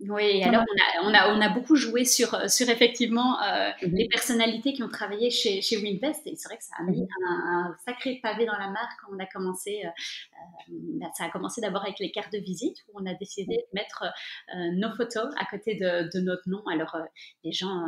[0.00, 0.62] Oui, alors
[1.02, 3.36] on a, on, a, on a, beaucoup joué sur, sur effectivement
[3.82, 3.96] mhm.
[3.96, 7.00] les personnalités qui ont travaillé chez, chez Winvest et c'est vrai que ça a mis
[7.00, 7.08] mhm.
[7.28, 9.82] un, sacré pavé dans la mare quand on a commencé.
[10.68, 13.74] Bah, ça a commencé d'abord avec les cartes de visite où on a décidé de
[13.74, 14.04] mettre
[14.74, 16.62] nos photos à côté de, de notre nom.
[16.68, 16.96] Alors
[17.42, 17.84] les gens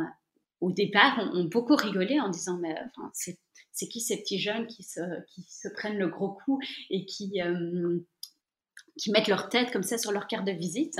[0.61, 4.83] au départ, ont beaucoup rigolé en disant mais enfin, c'est qui ces petits jeunes qui
[4.83, 7.99] se, qui se prennent le gros coup et qui, euh,
[8.97, 10.99] qui mettent leur tête comme ça sur leur carte de visite?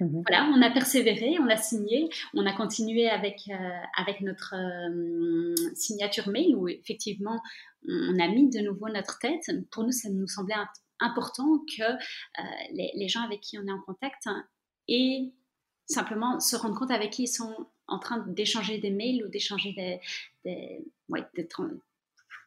[0.00, 3.54] Mmh Voilà, on a persévéré, on a signé, on a continué avec, euh,
[3.96, 7.40] avec notre euh, signature mail où effectivement
[7.88, 9.50] on a mis de nouveau notre tête.
[9.70, 10.54] Pour nous, ça nous semblait
[11.00, 11.82] important que
[12.72, 14.28] les, les, gens avec qui on est en contact
[14.86, 15.32] aient
[15.86, 19.72] simplement se rendre compte avec qui ils sont en train d'échanger des mails ou d'échanger
[19.72, 20.00] des,
[20.44, 20.84] des,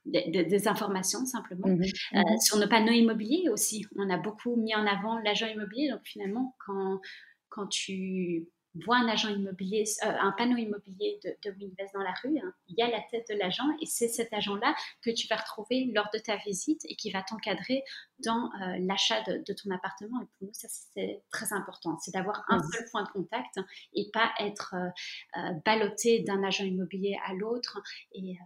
[0.05, 1.67] des, informations simplement.
[1.67, 1.81] Mhm.
[1.81, 2.39] Euh, mhm.
[2.39, 5.89] sur nos panneaux immobiliers aussi, on a beaucoup mis en avant l'agent immobilier.
[5.89, 7.01] Donc finalement, quand,
[7.49, 8.47] quand tu
[8.83, 12.53] vois un agent immobilier, euh, un panneau immobilier de, de Winvest dans la rue, hein,
[12.67, 15.91] il y a la tête de l'agent et c'est cet agent-là que tu vas retrouver
[15.93, 17.83] lors de ta visite et qui va t'encadrer
[18.19, 20.21] dans euh, l'achat de, ton appartement.
[20.21, 22.71] Et pour nous, ça c'est très important, c'est d'avoir un mmh.
[22.73, 23.59] seul point de contact
[23.93, 27.81] et pas être euh, ballotté d'un agent immobilier à l'autre.
[28.13, 28.37] Et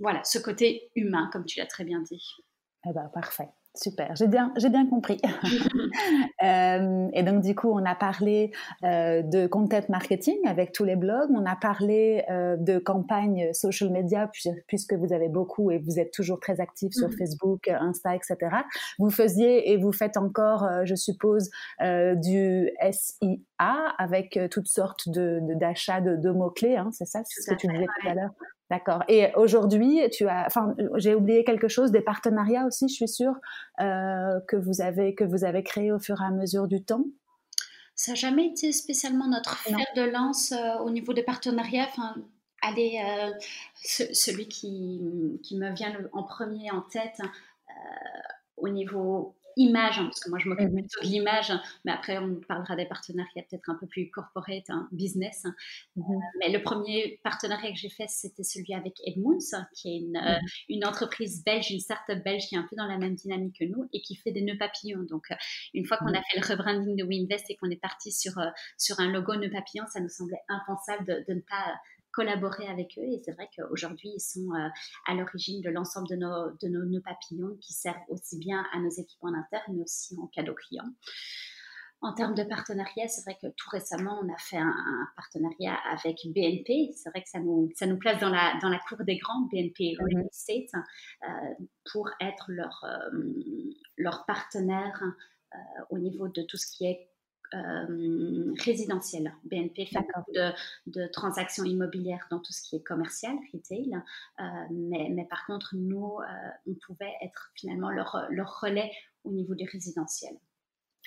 [0.00, 2.22] voilà, ce côté humain, comme tu l'as très bien dit.
[2.88, 3.48] Eh ben, parfait.
[3.76, 5.20] Super, j'ai bien, j'ai bien compris.
[6.42, 8.52] Euh, et donc du coup, on a parlé
[8.84, 13.90] euh, de content marketing avec tous les blogs, on a parlé euh, de campagne social
[13.90, 14.30] media
[14.66, 17.18] puisque vous avez beaucoup et vous êtes toujours très actif sur mm-hmm.
[17.18, 18.36] Facebook, Insta, etc.
[18.98, 21.48] Vous faisiez et vous faites encore, je suppose,
[21.80, 27.40] du SIA avec toutes sortes de, d'achats de, de, mots clés, hein, c'est ça, c'est
[27.40, 28.30] ce que tu disais tout à l'heure?
[28.70, 29.04] D'accord.
[29.08, 33.34] Et aujourd'hui, tu as, enfin, j'ai oublié quelque chose, des partenariats aussi, je suis sûre,
[33.80, 37.04] euh, que vous avez que vous avez créé au fur et à mesure du temps?
[37.94, 41.86] Ça n'a jamais été spécialement notre fer de lance euh, au niveau des partenariats.
[41.88, 42.16] Enfin,
[42.60, 43.30] allez, euh,
[43.84, 47.20] celui qui, qui, me vient en premier en tête
[48.56, 50.82] au niveau image, hein, parce que moi je m'occupe mhm.
[50.82, 51.52] plutôt de l'image,
[51.84, 55.44] mais après on parlera des partenariats peut-être un peu plus corporate, hein, business.
[55.96, 56.20] Mhm.
[56.40, 60.20] mais le premier partenariat que j'ai fait, c'était celui avec Edmunds, qui est une,
[60.68, 63.64] une entreprise belge, une start-up belge qui est un peu dans la même dynamique que
[63.64, 65.02] nous et qui fait des nœuds papillons.
[65.08, 65.28] Donc
[65.74, 68.34] une fois qu'on a fait le rebranding de WeInvest et qu'on est parti sur,
[68.76, 71.76] sur un logo nœud papillon, ça nous semblait impensable de, de ne pas
[72.16, 73.04] collaborer avec eux.
[73.04, 74.68] Et c'est vrai qu'aujourd'hui, ils sont euh,
[75.06, 78.88] à l'origine de l'ensemble de nos, de nos, papillons qui servent aussi bien à nos
[78.88, 80.86] équipes en interne, mais aussi en cadeau client.
[82.00, 86.16] En termes de partenariat, c'est vrai que tout récemment, on a fait un, partenariat avec
[86.26, 86.92] BNP.
[86.94, 89.42] C'est vrai que ça nous, ça nous place dans la, dans la cour des grands,
[89.52, 90.28] BNP Real mhm.
[90.30, 90.82] Estate,
[91.22, 93.20] euh, pour être leur, euh,
[93.98, 95.02] leur partenaire
[95.88, 97.08] au niveau de tout ce qui est
[97.54, 99.32] euh, résidentiel.
[99.44, 100.50] BNP fait beaucoup de,
[100.86, 103.96] de, transactions immobilières dans tout ce qui est commercial, retail,
[104.40, 108.90] euh, mais, mais, par contre, nous, euh, on pouvait être finalement leur, leur relais
[109.24, 110.36] au niveau du résidentiel.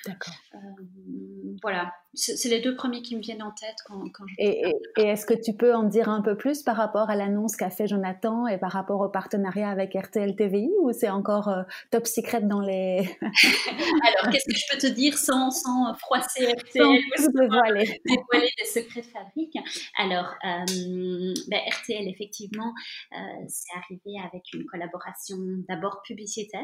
[0.05, 0.33] D'accord.
[1.61, 4.33] voilà, c'est les deux premiers qui me viennent en tête quand, je...
[4.39, 7.55] Et, et, est-ce que tu peux en dire un peu plus par rapport à l'annonce
[7.55, 11.61] qu'a fait Jonathan et par rapport au partenariat avec RTL TVI ou c'est encore euh,
[11.91, 12.97] top secret dans les...
[13.21, 18.01] Alors, qu'est-ce que je peux te dire sans, sans froisser RTL sans ou dévoiler.
[18.05, 19.57] dévoiler des secrets de fabrique?
[19.97, 22.73] Alors, euh, ben, RTL, effectivement,
[23.13, 26.61] euh, c'est arrivé avec une collaboration d'abord publicitaire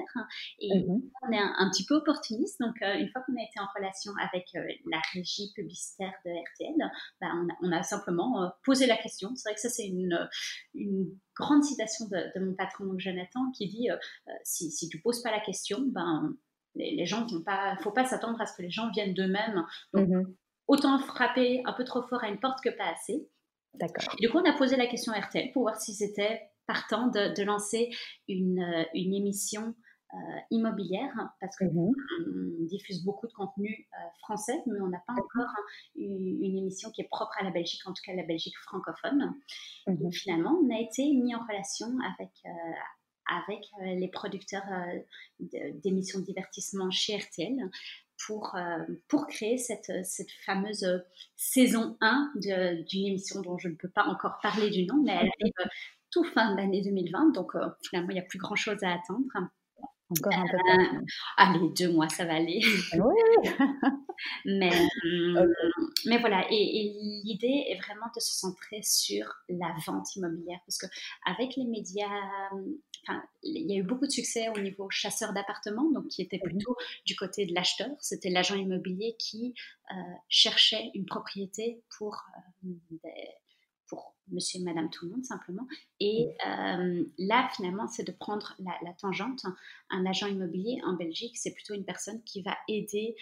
[0.60, 1.02] et mm-hmm.
[1.21, 2.60] on est un, petit peu opportuniste.
[2.60, 7.28] Donc, une fois qu'on a été en relation avec la régie publicitaire de RTL, bah,
[7.62, 9.36] on, a, simplement euh, posé la question.
[9.36, 10.30] C'est vrai que ça, c'est une,
[10.74, 13.96] une, grande citation de, mon patron Jonathan qui dit euh,
[14.28, 16.36] euh, si, si tu poses pas la question, ben,
[16.76, 19.66] les, gens vont pas, faut pas s'attendre à ce que les gens viennent d'eux-mêmes.
[19.94, 20.36] Donc, mm-hmm.
[20.68, 23.28] autant frapper un peu trop fort à une porte que pas assez.
[23.74, 24.16] D'accord.
[24.20, 27.36] du coup, on a posé la question à RTL pour voir si c'était partant de,
[27.36, 27.90] de lancer
[28.28, 29.85] une, une émission euh,
[30.52, 32.68] immobilière parce qu'on mhm.
[32.68, 35.54] diffuse beaucoup de contenu euh, français, mais on n'a pas encore
[35.96, 39.34] une, émission qui est propre à la Belgique, en tout cas la Belgique francophone.
[39.88, 40.12] Mhm.
[40.12, 42.50] finalement, on a été mis en relation avec euh,
[43.28, 44.68] avec les producteurs
[45.39, 47.56] d'émissions de divertissement chez RTL
[48.28, 48.56] pour,
[49.08, 50.86] pour créer cette, cette fameuse
[51.36, 55.32] saison 1 d'une émission dont je ne peux pas encore parler du nom, mais elle
[55.41, 55.72] arrive
[56.12, 57.54] tout fin de l'année 2020, donc
[57.89, 59.26] finalement il n'y a plus grand chose à attendre.
[60.10, 60.58] Encore un peu.
[60.58, 61.02] Euh,
[61.38, 62.62] allez, deux mois, ça va aller.
[62.94, 63.15] Oui.
[64.46, 64.72] mais,
[65.04, 65.54] hum,
[66.06, 70.86] mais voilà, et, l'idée est vraiment de se centrer sur la vente immobilière parce que
[71.26, 72.08] avec les médias,
[73.44, 76.76] il y a eu beaucoup de succès au niveau chasseur d'appartements, donc qui était plutôt
[77.06, 77.89] du côté de l'acheteur.
[78.00, 79.54] C'était l'agent immobilier qui
[79.91, 79.96] euh,
[80.30, 83.00] cherchait une propriété pour euh, des,
[83.88, 85.67] pour monsieur et madame tout le monde simplement.
[86.00, 89.45] Et euh, là, finalement, c'est de prendre la, tangente.
[89.89, 93.15] Un agent immobilier en Belgique, c'est plutôt une personne qui va aider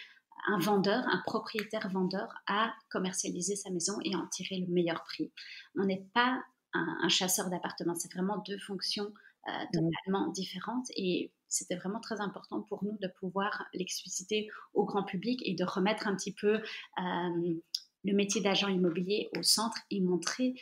[0.47, 5.31] un vendeur, un propriétaire vendeur à commercialiser sa maison et en tirer le meilleur prix.
[5.77, 9.13] On n'est pas un, chasseur d'appartements, c'est vraiment deux fonctions
[9.47, 15.03] euh, totalement différentes et c'était vraiment très important pour nous de pouvoir l'expliciter au grand
[15.03, 17.61] public et de remettre un petit peu euh,
[18.03, 20.55] le métier d'agent immobilier au centre et montrer,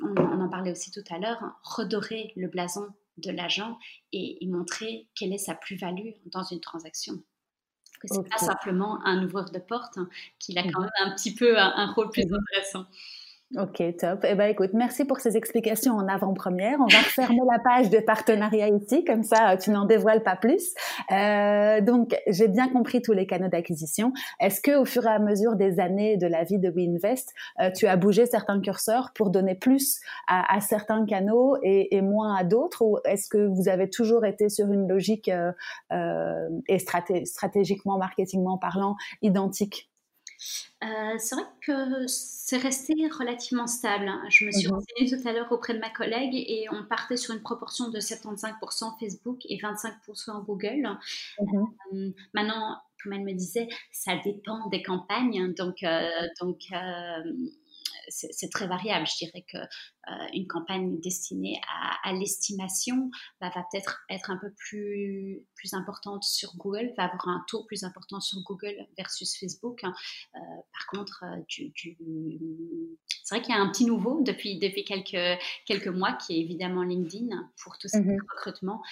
[0.00, 2.86] on, en parlait aussi tout à l'heure, redorer le blason
[3.18, 3.78] de l'agent
[4.12, 7.22] et, montrer quelle est sa plus-value dans une transaction.
[8.00, 10.90] Que ce n'est pas simplement un ouvreur de porte, hein, qu'il a quand mhm.
[10.98, 12.34] même un petit peu un, rôle plus mhm.
[12.34, 12.86] intéressant.
[13.56, 14.24] Ok, top.
[14.28, 16.80] Eh ben, écoute, merci pour ces explications en avant-première.
[16.80, 20.74] On va refermer la page de partenariat ici, comme ça, tu n'en dévoiles pas plus.
[21.12, 24.12] Euh, donc, j'ai bien compris tous les canaux d'acquisition.
[24.40, 27.70] Est-ce que, au fur et à mesure des années de la vie de WeInvest, euh,
[27.70, 32.82] tu as bougé certains curseurs pour donner plus à, certains canaux et, moins à d'autres,
[32.82, 35.30] ou est-ce que vous avez toujours été sur une logique
[35.92, 39.90] euh, et stratégiquement, marketingment parlant, identique?
[40.82, 44.08] Euh, c'est vrai que c'est resté relativement stable.
[44.08, 44.22] Hein.
[44.28, 47.16] Je me suis mmh renseignée tout à l'heure auprès de ma collègue et on partait
[47.16, 50.98] sur une proportion de 75% Facebook et 25% Google.
[51.40, 55.54] Mmh euh, maintenant, comme elle me disait, ça dépend des campagnes.
[55.54, 56.60] Donc, euh, donc
[58.08, 59.06] c'est très variable.
[59.06, 59.58] Je dirais que
[60.32, 61.60] une campagne destinée
[62.02, 67.28] à, l'estimation bah, va peut-être être un peu plus, plus importante sur Google, va avoir
[67.28, 69.82] un taux plus important sur Google versus Facebook.
[69.84, 69.94] Hein.
[70.34, 70.38] Euh,
[70.72, 75.88] par contre, euh, c'est vrai qu'il y a un petit nouveau depuis, depuis quelques, quelques
[75.88, 78.82] mois qui est évidemment LinkedIn pour tout ce qui est mmh recrutement.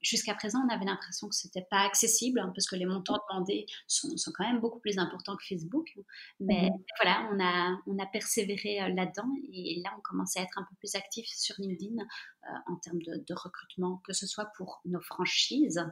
[0.00, 3.18] Jusqu'à présent, on avait l'impression que ce n'était pas accessible hein, parce que les montants
[3.28, 5.92] demandés sont, sont, quand même beaucoup plus importants que Facebook.
[6.40, 10.58] Mais mmh voilà, on a, on a persévéré là-dedans et là, on commence à être
[10.58, 11.96] un peu plus actif sur LinkedIn
[12.66, 15.84] en termes de, de, recrutement, que ce soit pour nos franchises,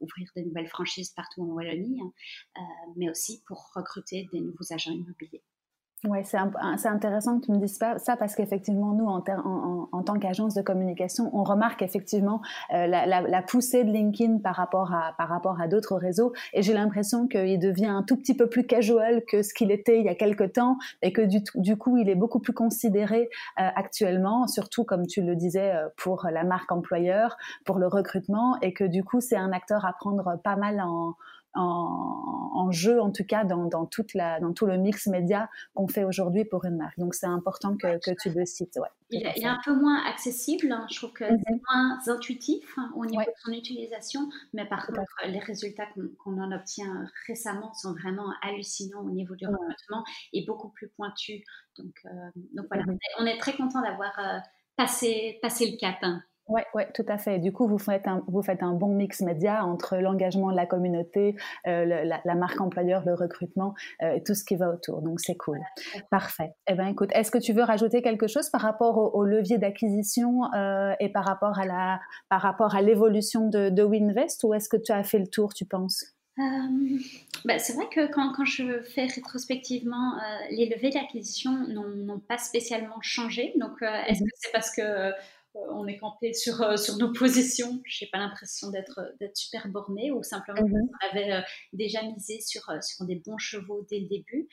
[0.00, 2.00] ouvrir des nouvelles franchises partout en Wallonie,
[2.96, 5.42] mais aussi pour recruter des nouveaux agents immobiliers.
[6.04, 10.18] Oui, c'est intéressant que tu me dises ça parce qu'effectivement, nous, en, en, en tant
[10.18, 12.42] qu'agence de communication, on remarque effectivement
[12.74, 16.32] euh, la, la, la, poussée de LinkedIn par rapport à, par rapport à d'autres réseaux.
[16.54, 20.00] Et j'ai l'impression qu'il devient un tout petit peu plus casual que ce qu'il était
[20.00, 23.30] il y a quelque temps et que du, du coup, il est beaucoup plus considéré
[23.60, 28.58] euh, actuellement, surtout comme tu le disais euh, pour la marque employeur, pour le recrutement
[28.60, 31.14] et que du coup, c'est un acteur à prendre pas mal en
[31.54, 35.86] en, jeu, en tout cas dans, dans, toute la, dans tout le mix média qu'on
[35.86, 36.98] fait aujourd'hui pour une marque.
[36.98, 38.76] Donc c'est important que, que, tu le cites.
[38.76, 40.86] Ouais, il, est, un peu moins accessible, hein.
[40.90, 41.60] je trouve que c'est mhm.
[41.70, 45.86] moins intuitif hein, au niveau de son utilisation, mais par contre les résultats
[46.18, 51.42] qu'on en obtient récemment sont vraiment hallucinants au niveau du recrutement et beaucoup plus pointus.
[51.76, 52.08] Donc, euh,
[52.54, 52.98] donc voilà, mhm.
[53.20, 54.38] on est très content d'avoir euh,
[54.76, 55.96] passé, passé le cap.
[56.02, 56.22] Hein.
[56.48, 57.38] Oui, ouais, tout à fait.
[57.38, 60.66] Du coup, vous faites un, vous faites un bon mix média entre l'engagement de la
[60.66, 61.36] communauté,
[61.68, 65.02] euh, la, marque employeur, le recrutement euh, et tout ce qui va autour.
[65.02, 65.60] Donc, c'est cool.
[66.10, 66.54] Parfait.
[66.66, 70.52] Eh bien, écoute, est-ce que tu veux rajouter quelque chose par rapport au, levier d'acquisition
[70.52, 74.68] euh, et par rapport à la, par rapport à l'évolution de, de Winvest ou est-ce
[74.68, 76.04] que tu as fait le tour, tu penses?
[77.44, 80.14] Bah, c'est vrai que quand, quand, je fais rétrospectivement,
[80.50, 83.52] les leviers d'acquisition n'ont pas spécialement changé.
[83.60, 85.12] Donc, est-ce mmh que c'est parce que
[85.54, 87.80] on est campé sur, euh, sur nos positions.
[87.84, 91.40] Je n'ai pas l'impression d'être d'être super borné ou simplement on avait euh,
[91.72, 94.48] déjà misé sur, sur des bons chevaux dès le début.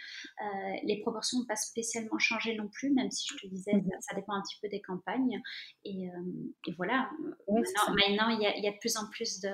[0.84, 3.90] les proportions n'ont pas spécialement changé non plus, même si je te disais, mhm.
[4.00, 5.42] ça, dépend un petit peu des campagnes.
[5.86, 6.10] Et,
[6.78, 7.10] voilà,
[7.48, 9.52] maintenant, il, y y a, de plus en plus de,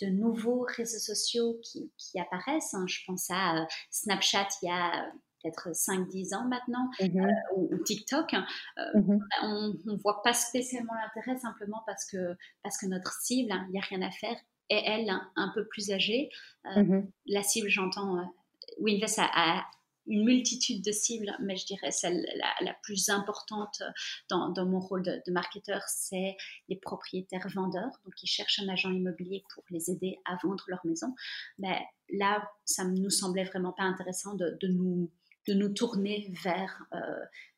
[0.00, 2.74] de nouveaux réseaux sociaux qui, qui apparaissent.
[2.74, 2.84] Hein.
[2.86, 5.10] Je pense à Snapchat il y a
[5.42, 8.46] peut-être 5-10 ans maintenant, mmh euh, ou, TikTok, hein,
[8.78, 13.52] euh, mmh on ne voit pas spécialement l'intérêt simplement parce que, parce que notre cible,
[13.68, 14.36] il n'y a rien à faire,
[14.68, 16.30] est elle un, peu plus âgée.
[16.76, 18.30] Euh, mmh la cible, j'entends,
[18.78, 19.64] Winvest a, a,
[20.06, 22.26] une multitude de cibles, mais je dirais celle
[22.60, 23.82] la, plus importante
[24.28, 26.36] dans, dans, mon rôle de, de marketeur, c'est
[26.68, 30.84] les propriétaires vendeurs, donc qui cherchent un agent immobilier pour les aider à vendre leur
[30.84, 31.14] maison.
[31.58, 31.78] Mais
[32.12, 35.10] là, ça ne nous semblait vraiment pas intéressant de, de nous
[35.50, 36.98] de nous tourner vers, euh,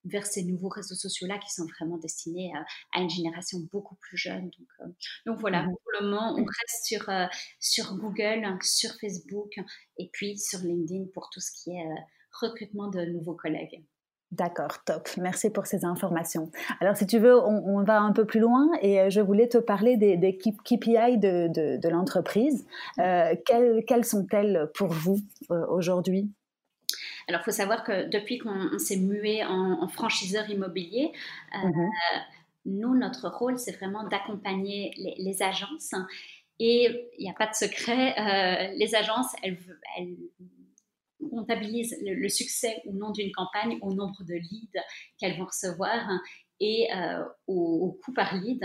[0.05, 2.53] vers ces nouveaux réseaux sociaux-là qui sont vraiment destinés
[2.93, 4.45] à, une génération beaucoup plus jeune.
[4.45, 4.87] Donc, euh,
[5.27, 7.27] donc voilà, mmh pour le moment, on reste sur, euh,
[7.61, 9.53] sur Google, sur Facebook
[9.99, 11.87] et puis sur LinkedIn pour tout ce qui est
[12.41, 13.85] recrutement de nouveaux collègues.
[14.31, 15.11] D'accord, top.
[15.19, 16.51] Merci pour ces informations.
[16.81, 19.99] Alors, si tu veux, on, va un peu plus loin et je voulais te parler
[19.99, 22.65] des, des KPI de, de, de l'entreprise.
[22.99, 25.19] Euh, quelles, quelles sont-elles pour vous
[25.51, 26.31] aujourd'hui?
[27.29, 31.13] Alors, il faut savoir que depuis qu'on s'est mué en, franchiseur immobilier,
[31.55, 31.91] euh, mhm.
[32.67, 35.93] nous, notre rôle, c'est vraiment d'accompagner les, agences.
[36.59, 39.59] Et il n'y a pas de secret, euh, les agences, elles,
[41.31, 44.81] comptabilisent le, succès ou non d'une campagne au nombre de leads
[45.19, 46.09] qu'elles vont recevoir
[46.59, 48.65] et euh, au, au, coût par lead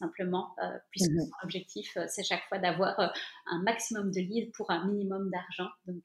[0.00, 3.06] simplement, euh, puisque mmh son objectif, euh, c'est chaque fois d'avoir euh,
[3.46, 5.70] un maximum de leads pour un minimum d'argent.
[5.86, 6.02] Donc,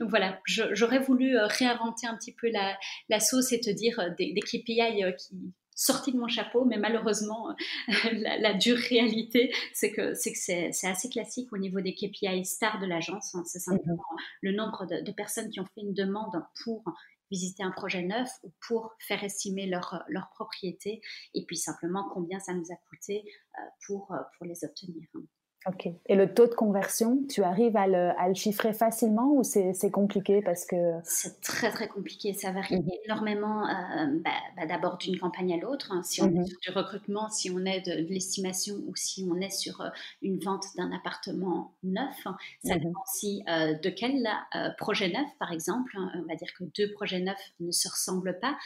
[0.00, 2.78] donc voilà, j'aurais voulu réinventer un petit peu la,
[3.08, 7.54] la, sauce et te dire des, des KPI qui sortis de mon chapeau, mais malheureusement,
[8.12, 13.34] la, dure réalité, c'est que c'est assez classique au niveau des KPI stars de l'agence.
[13.34, 13.44] Hein.
[13.46, 14.02] C'est mmh simplement
[14.42, 16.82] le nombre de, de, personnes qui ont fait une demande pour
[17.30, 21.00] visiter un projet neuf ou pour faire estimer leur, leur propriété
[21.34, 23.24] et puis simplement combien ça nous a coûté
[23.58, 25.06] euh, pour, euh, pour les obtenir.
[25.66, 25.88] Ok.
[26.06, 29.90] Et le taux de conversion, tu arrives à le, à le chiffrer facilement ou c'est
[29.90, 30.76] compliqué parce que...
[31.02, 32.90] C'est très très compliqué, ça varie mhm.
[33.04, 35.90] énormément euh, bah, bah, d'abord d'une campagne à l'autre.
[35.90, 36.02] Hein.
[36.04, 36.46] Si on est mhm.
[36.46, 39.88] sur du recrutement, si on est de, l'estimation ou si on est sur euh,
[40.22, 42.80] une vente d'un appartement neuf, hein, ça mhm.
[42.80, 44.28] dépend aussi euh, de quel
[44.78, 45.92] projet neuf par exemple.
[45.98, 46.12] Hein.
[46.14, 48.56] On va dire que deux projets neufs ne se ressemblent pas.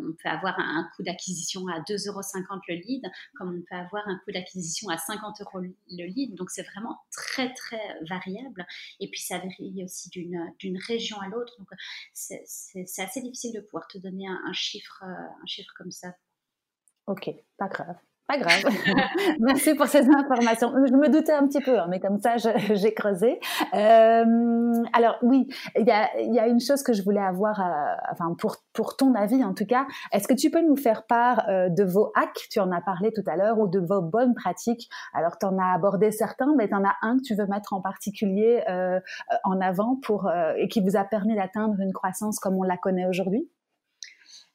[0.00, 2.20] on peut avoir un, un coût d'acquisition à 2,50 euros
[2.68, 3.04] le lead,
[3.36, 6.23] comme on peut avoir un coût d'acquisition à 50 euros le lead.
[6.32, 8.66] Donc c'est vraiment très très variable.
[9.00, 11.54] Et puis ça varie aussi d'une région à l'autre.
[11.58, 11.68] Donc
[12.12, 12.44] c'est
[12.98, 16.14] assez difficile de pouvoir te donner un, chiffre, euh, un chiffre comme ça.
[17.06, 17.96] Ok, pas grave.
[18.26, 18.64] Pas grave.
[19.40, 20.72] Merci pour ces informations.
[20.86, 22.36] Je me doutais un petit peu, hein, mais comme ça,
[22.72, 23.38] j'ai creusé.
[23.74, 25.46] Euh, alors oui,
[25.78, 28.96] il y a, y a, une chose que je voulais avoir, euh, enfin pour, pour
[28.96, 29.86] ton avis en tout cas.
[30.10, 32.48] Est-ce que tu peux nous faire part euh, de vos hacks?
[32.50, 34.88] Tu en as parlé tout à l'heure ou de vos bonnes pratiques.
[35.12, 37.74] Alors tu en as abordé certains, mais tu en as un que tu veux mettre
[37.74, 39.00] en particulier euh,
[39.44, 43.06] en avant pour et qui vous a permis d'atteindre une croissance comme on la connaît
[43.06, 43.50] aujourd'hui?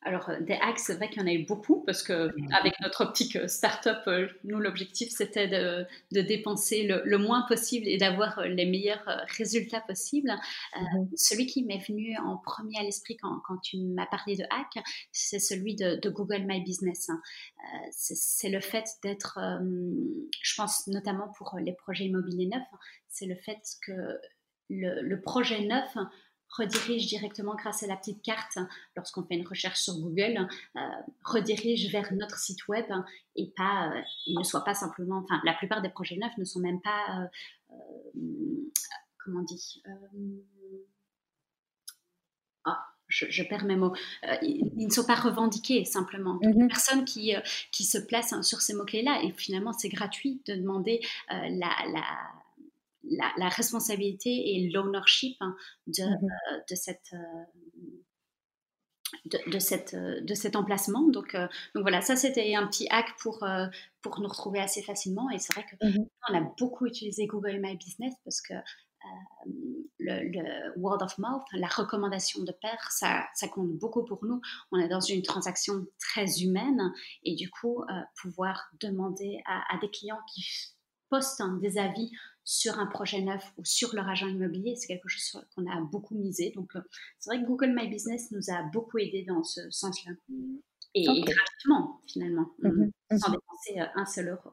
[0.01, 2.79] Alors, euh, des hacks, c'est vrai qu'il y en a eu beaucoup parce que avec
[2.79, 8.41] notre optique euh, startup, euh, nous, l'objectif, c'était de, dépenser le, moins possible et d'avoir
[8.43, 9.03] les meilleurs
[9.37, 10.31] résultats possibles.
[10.75, 11.09] Mhm.
[11.15, 15.39] Celui qui m'est venu en premier à l'esprit quand, tu m'as parlé de hack, c'est
[15.39, 17.09] celui de, Google My Business.
[17.91, 19.37] c'est le fait d'être,
[20.41, 22.63] je pense notamment pour les projets immobiliers neufs,
[23.09, 23.91] c'est le fait que
[24.69, 25.95] le projet neuf
[26.49, 28.57] redirige directement grâce à la petite carte,
[28.95, 30.79] lorsqu'on fait une recherche sur Google, euh,
[31.23, 32.85] redirige vers notre site web
[33.35, 36.45] et pas, euh, il ne soit pas simplement, enfin, la plupart des projets neufs ne
[36.45, 37.29] sont même pas,
[37.71, 37.75] euh,
[39.23, 39.81] comment on dit,
[42.65, 43.93] ah, je, perds mes mots,
[44.41, 46.39] ils, ne sont pas revendiqués simplement.
[46.41, 47.33] Mm Personne qui,
[47.71, 51.49] qui se place hein, sur ces mots-clés-là et finalement c'est gratuit de demander la,
[51.91, 52.03] la
[53.09, 55.55] la, responsabilité et l'ownership hein,
[55.87, 57.45] de, mmh euh, de, cette, euh,
[59.47, 61.07] de, cette, euh, de cet emplacement.
[61.07, 63.45] Donc, donc voilà, ça c'était un petit hack pour,
[64.01, 65.29] pour nous retrouver assez facilement.
[65.29, 68.53] Et c'est vrai qu'on mmh on a beaucoup utilisé Google My Business parce que
[69.97, 74.41] le, word of mouth, la recommandation de pair, ça, ça, compte beaucoup pour nous.
[74.71, 76.93] On est dans une transaction très humaine
[77.23, 77.83] et du coup,
[78.21, 80.45] pouvoir demander à, à, des clients qui
[81.09, 82.11] postent hein, des avis
[82.49, 86.15] sur un projet neuf ou sur leur agent immobilier, c'est quelque chose qu'on a beaucoup
[86.15, 86.51] misé.
[86.55, 86.81] Donc, euh,
[87.19, 90.13] c'est vrai que Google My Business nous a beaucoup aidé dans ce sens-là.
[90.95, 92.89] Et, gratuitement, finalement, mhm,
[93.19, 93.35] sans mhm.
[93.35, 94.49] dépenser euh, un seul euro.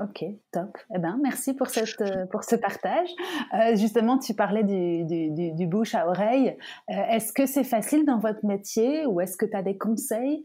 [0.00, 0.78] Ok, top.
[0.94, 3.10] Eh ben, merci pour, cette, euh, pour ce partage.
[3.52, 6.56] Euh, justement, tu parlais du, du, bouche à oreille.
[6.88, 10.42] Euh, est-ce que c'est facile dans votre métier ou est-ce que tu as des conseils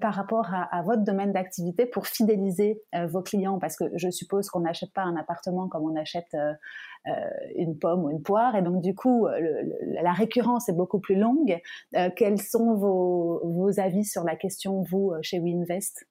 [0.00, 3.60] par rapport à, à votre domaine d'activité pour fidéliser vos clients?
[3.60, 6.36] Parce que je suppose qu'on n'achète pas un appartement comme on achète
[7.54, 8.56] une pomme ou une poire.
[8.56, 11.60] Et donc, du coup, la récurrence est beaucoup plus longue.
[12.16, 16.06] quels sont vos, vos avis sur la question, vous, chez WeInvest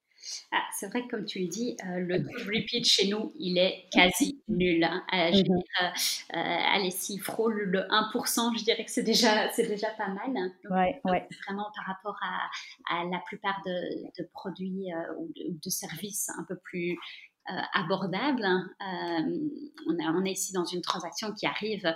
[0.51, 3.57] ah, c'est vrai que comme tu le dis, euh, le de repeat chez nous, il
[3.57, 4.83] est quasi nul.
[4.83, 5.03] Hein.
[5.13, 5.59] Euh, je mhm.
[5.89, 10.35] euh, allez, s'il frôle le 1%, je dirais que c'est déjà, c'est déjà pas mal.
[10.35, 10.51] Hein.
[10.69, 11.27] ouais, ouais.
[11.45, 16.97] Vraiment par rapport à, la plupart de, produits ou de, services un peu plus
[17.73, 18.43] abordables.
[18.43, 18.69] Hein.
[19.87, 21.93] on, a, on est ici dans une transaction qui arrive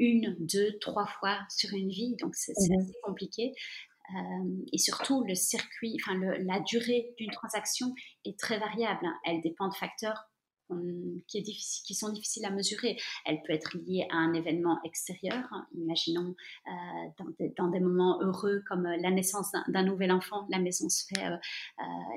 [0.00, 2.80] une, deux, trois fois sur une vie, donc c'est mhm.
[2.80, 3.52] assez compliqué.
[4.16, 7.94] Euh, et surtout, le circuit, enfin, la durée d'une transaction
[8.24, 9.04] est très variable.
[9.04, 9.14] Hein.
[9.24, 10.26] Elle dépend de facteurs
[11.26, 12.96] qui, est difficile, qui, sont difficiles à mesurer.
[13.24, 15.66] Elle peut être liée à un événement extérieur, hein.
[15.74, 16.36] imaginons
[16.68, 17.24] euh,
[17.56, 21.24] dans, des, moments heureux comme euh, la naissance d'un nouvel enfant, la maison, se fait,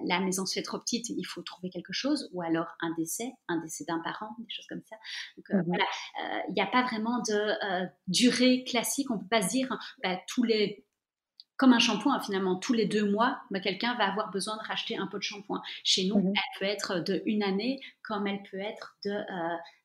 [0.06, 3.32] la maison se fait trop petite, il faut trouver quelque chose, ou alors un décès,
[3.48, 4.98] un décès d'un parent, des choses comme ça.
[5.36, 5.86] Donc voilà,
[6.50, 10.20] il n'y a pas vraiment de durée classique, on ne peut pas se dire bah,
[10.28, 10.86] tous les
[11.64, 14.98] comme un shampoing, finalement, tous les deux mois, bah, quelqu'un va avoir besoin de racheter
[14.98, 15.62] un pot de shampoing.
[15.86, 16.34] Chez nous, mhm.
[16.36, 19.18] elle peut être de une année, comme elle peut être de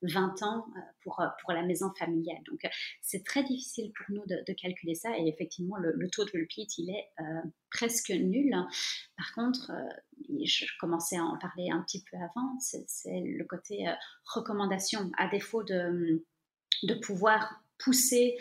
[0.02, 2.42] 20 euh, ans euh, pour, euh, pour la maison familiale.
[2.50, 2.68] Donc,
[3.00, 5.16] c'est très difficile pour nous de, calculer ça.
[5.18, 7.10] Et effectivement, le, taux de repeat, il est
[7.70, 8.52] presque nul.
[9.16, 9.70] Par contre,
[10.28, 13.86] je commençais à en parler un petit peu avant, c'est le côté
[14.24, 15.12] recommandation.
[15.16, 16.24] À défaut de,
[16.82, 18.36] de pouvoir pousser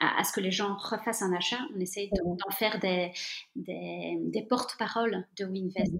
[0.00, 1.58] à, ce que les gens refassent un achat.
[1.74, 3.12] On essaye d'en faire des,
[3.54, 5.92] des, porte-paroles de WinVest.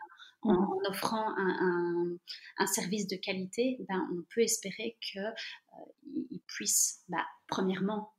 [0.42, 2.18] En, en, offrant un,
[2.58, 8.12] un, service de qualité, ben, on peut espérer qu'ils euh, puissent, bah, premièrement,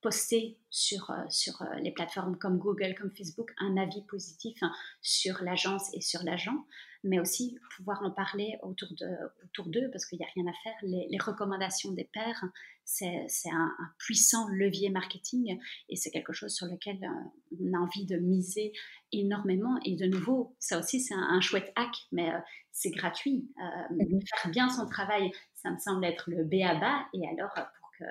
[0.00, 5.42] poster sur, euh, sur les plateformes comme Google, comme Facebook, un avis positif hein, sur
[5.42, 6.64] l'agence et sur l'agent
[7.04, 10.74] mais aussi pouvoir en parler autour d'eux, autour parce qu'il n'y a rien à faire.
[10.82, 12.44] Les, recommandations des pairs,
[12.84, 15.58] c'est, un, puissant levier marketing
[15.88, 18.72] et c'est quelque chose sur lequel euh, on a envie de miser
[19.10, 19.78] énormément.
[19.84, 22.38] Et de nouveau, ça aussi, c'est un, chouette hack, mais euh,
[22.70, 23.50] c'est gratuit.
[23.58, 24.20] Euh, mhm.
[24.26, 27.06] Faire bien son travail, ça me semble être le B à bas.
[27.14, 28.04] Et alors, pour que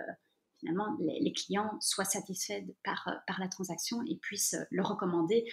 [0.62, 5.46] finalement les, clients soient satisfaits par, par la transaction et puissent le recommander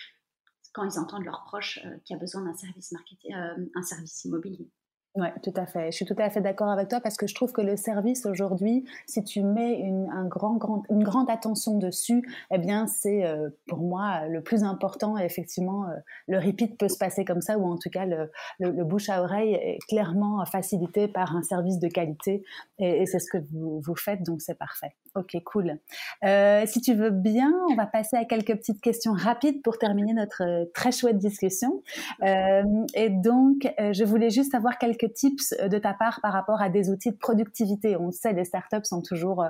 [0.73, 4.71] quand ils entendent leurs proches euh, qui a besoin d'un service marketing, euh, service immobilier.
[5.15, 5.91] Oui, tout à fait.
[5.91, 8.27] Je suis tout à fait d'accord avec toi parce que je trouve que le service
[8.27, 13.25] aujourd'hui, si tu mets une, un grand, grand, une grande attention dessus, eh bien, c'est
[13.25, 15.19] euh, pour moi le plus important.
[15.19, 15.95] Et effectivement, euh,
[16.29, 18.31] le repeat peut se passer comme ça ou en tout cas, le,
[18.61, 22.45] le, bouche à oreille est clairement facilité par un service de qualité
[22.79, 24.95] et, c'est ce que vous, vous faites, donc c'est parfait.
[25.15, 25.79] Ok, cool.
[26.25, 30.13] Euh, si tu veux bien, on va passer à quelques petites questions rapides pour terminer
[30.13, 31.83] notre très chouette discussion.
[32.23, 36.69] et donc, je voulais juste avoir quelques quelques tips de ta part par rapport à
[36.69, 37.97] des outils de productivité.
[37.97, 39.45] On sait, les startups sont toujours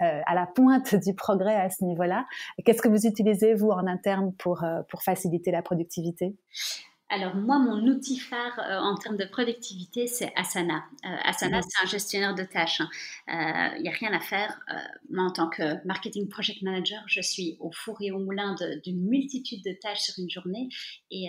[0.00, 2.26] à la pointe du progrès à ce niveau-là.
[2.64, 6.36] Qu'est-ce que vous utilisez, vous, en interne pour, pour faciliter la productivité?
[7.14, 10.84] Alors moi, mon outil phare euh, en termes de productivité, c'est Asana.
[11.04, 12.80] Euh, Asana, c'est un gestionnaire de tâches.
[12.80, 13.74] Il hein.
[13.78, 14.60] n'y euh, a rien à faire.
[15.10, 19.00] moi, en tant que marketing project manager, je suis au four et au moulin d'une
[19.08, 20.68] multitude de tâches sur une journée.
[21.12, 21.28] Et,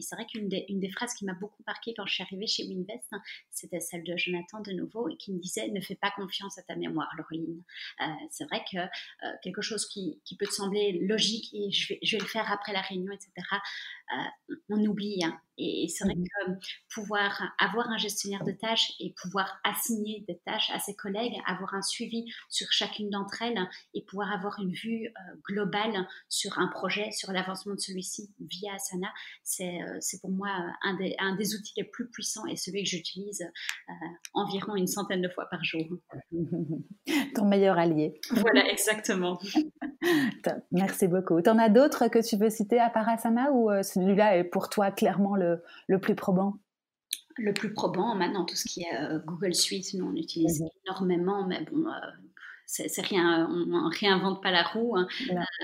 [0.00, 2.46] c'est vrai qu'une des, une des, phrases qui m'a beaucoup marqué quand je suis arrivée
[2.46, 5.94] chez Winvest, hein, c'était celle de Jonathan de nouveau, et qui me disait «Ne fais
[5.94, 7.62] pas confiance à ta mémoire, Laureline.
[8.30, 8.78] c'est vrai que
[9.42, 12.50] quelque chose qui, qui, peut te sembler logique, et je vais, je vais le faire
[12.52, 13.30] après la réunion, etc.,
[14.68, 15.22] on oublie
[15.58, 16.52] et, c'est vrai mmh que
[16.94, 21.74] pouvoir avoir un gestionnaire de tâches et pouvoir assigner des tâches à ses collègues, avoir
[21.74, 23.58] un suivi sur chacune d'entre elles
[23.94, 28.74] et pouvoir avoir une vue euh, globale sur un projet, sur l'avancement de celui-ci via
[28.74, 29.08] Asana,
[29.42, 30.48] c'est euh, pour moi
[30.82, 33.92] un des, un des, outils les plus puissants et celui que j'utilise euh,
[34.34, 35.84] environ une centaine de fois par jour.
[37.34, 38.20] Ton meilleur allié.
[38.30, 39.38] Voilà, exactement.
[40.72, 41.40] Merci beaucoup.
[41.42, 43.70] Tu en as d'autres que tu veux citer à part Asana ou
[44.02, 46.58] celui-là est pour toi clairement le, le plus probant?
[47.36, 50.68] Le plus probant, maintenant, tout ce qui est euh, Google Suite, nous on utilise mhm.
[50.86, 51.92] énormément, mais bon, euh,
[52.66, 54.96] c'est rien, on ne réinvente pas la roue.
[54.96, 55.06] Hein.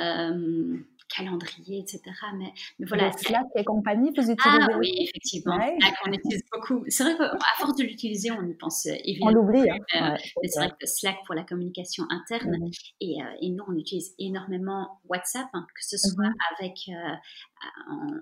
[0.00, 0.78] Euh,
[1.08, 2.02] calendrier, etc.
[2.36, 3.10] Mais, mais voilà.
[3.12, 5.56] Slack et compagnie, vous utilisez Ah oui, effectivement.
[5.56, 6.84] Slack, on utilise beaucoup.
[6.88, 9.30] C'est vrai qu'à force de l'utiliser, on y pense évidemment.
[9.30, 9.70] On l'oublie.
[9.70, 10.16] Hein.
[10.42, 12.56] mais c'est vrai que Slack pour la communication interne.
[13.00, 16.34] Et, et, nous, on utilise énormément WhatsApp, hein, que ce soit mhm.
[16.58, 16.90] avec,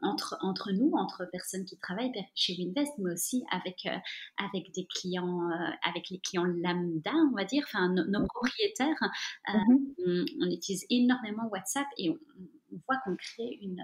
[0.02, 3.96] entre, entre nous, entre personnes qui travaillent chez Winvest, mais aussi avec, euh,
[4.38, 8.26] avec des clients, euh, avec les clients lambda, on va dire, enfin nos, mmh.
[8.28, 9.02] propriétaires.
[9.48, 9.58] Euh,
[10.06, 10.24] mmh.
[10.40, 12.18] on, utilise énormément WhatsApp et on,
[12.86, 13.82] voit qu'on crée une,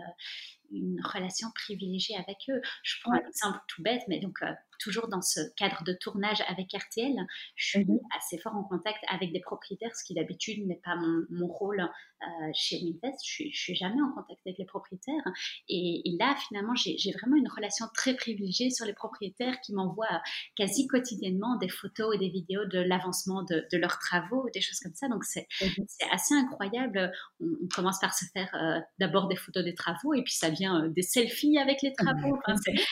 [0.73, 2.61] une relation privilégiée avec eux.
[2.83, 4.39] Je prends un exemple tout bête, mais donc
[4.83, 7.15] toujours dans ce cadre de tournage avec RTL,
[7.55, 10.97] je suis mmh assez fort en contact avec des propriétaires, ce qui d'habitude n'est pas
[10.97, 13.19] mon, mon rôle euh, chez Winvest.
[13.27, 15.25] Je ne suis jamais en contact avec les propriétaires.
[15.69, 20.23] Et, là, finalement, j'ai vraiment une relation très privilégiée sur les propriétaires qui m'envoient
[20.57, 24.95] quasi quotidiennement des photos et des vidéos de l'avancement de, leurs travaux, des choses comme
[24.95, 25.09] ça.
[25.09, 27.13] Donc, c'est mmh assez incroyable.
[27.41, 30.62] On, commence par se faire euh, d'abord des photos des travaux et puis ça vient
[30.67, 32.39] euh, des selfies avec les travaux.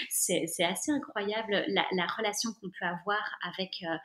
[0.08, 3.96] c'est assez incroyable la, relation qu'on peut avoir avec, euh,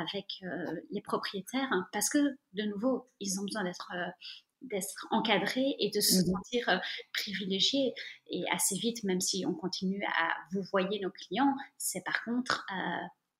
[0.00, 2.18] avec euh, les propriétaires, hein, parce que,
[2.54, 4.10] de nouveau, ils ont besoin d'être euh,
[4.62, 6.80] d'être encadrés et de se mmh sentir
[7.12, 7.94] privilégiés.
[8.30, 12.64] Et assez vite, même si on continue à vous voyez nos clients, c'est par contre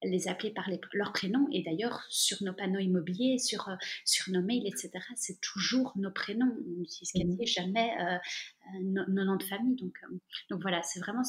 [0.02, 1.46] les appeler par les, leurs prénoms.
[1.52, 3.68] Et d'ailleurs, sur nos panneaux immobiliers, sur,
[4.04, 6.54] sur nos mails, etc., c'est toujours nos prénoms.
[6.66, 7.90] On n'utilise mmh jamais
[8.80, 9.76] nos, nos, noms de famille.
[9.76, 9.94] Donc,
[10.50, 11.24] donc voilà, c'est vraiment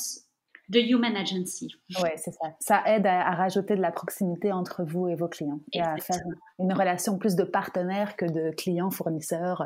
[0.70, 1.76] de human agency.
[2.02, 2.56] Oui, c'est ça.
[2.60, 6.22] Ça aide à, rajouter de la proximité entre vous et vos clients et à faire
[6.60, 9.64] une relation plus de partenaire que de clients-fournisseurs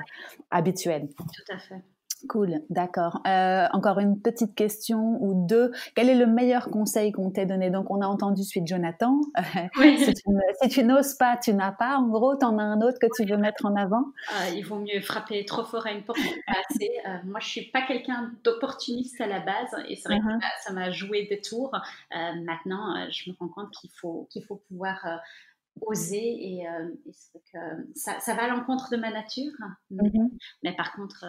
[0.49, 1.07] habituels.
[1.17, 1.83] Tout à fait.
[2.29, 3.21] Cool, d'accord.
[3.27, 5.71] Euh, encore une petite question ou deux.
[5.95, 7.69] Quel est le meilleur conseil qu'on t'ait donné?
[7.69, 9.19] Donc, on a entendu suite Jonathan.
[9.99, 11.97] si tu, n'oses pas, tu n'as pas.
[11.97, 14.63] En gros, tu en as un autre que tu veux mettre en avant ah, Il
[14.65, 16.91] vaut mieux frapper trop fort à une porte pas assez.
[17.05, 20.63] Euh, moi, je suis pas quelqu'un d'opportuniste à la base et c'est vrai que uh-huh.
[20.63, 21.71] ça m'a joué des tours.
[21.75, 25.05] Euh, maintenant, je me rends compte qu'il faut, qu'il faut pouvoir
[25.81, 26.67] oser et,
[27.53, 27.59] que
[27.93, 29.53] ça, ça, va à l'encontre de ma nature.
[29.91, 30.29] Mm-hmm.
[30.63, 31.23] Mais par contre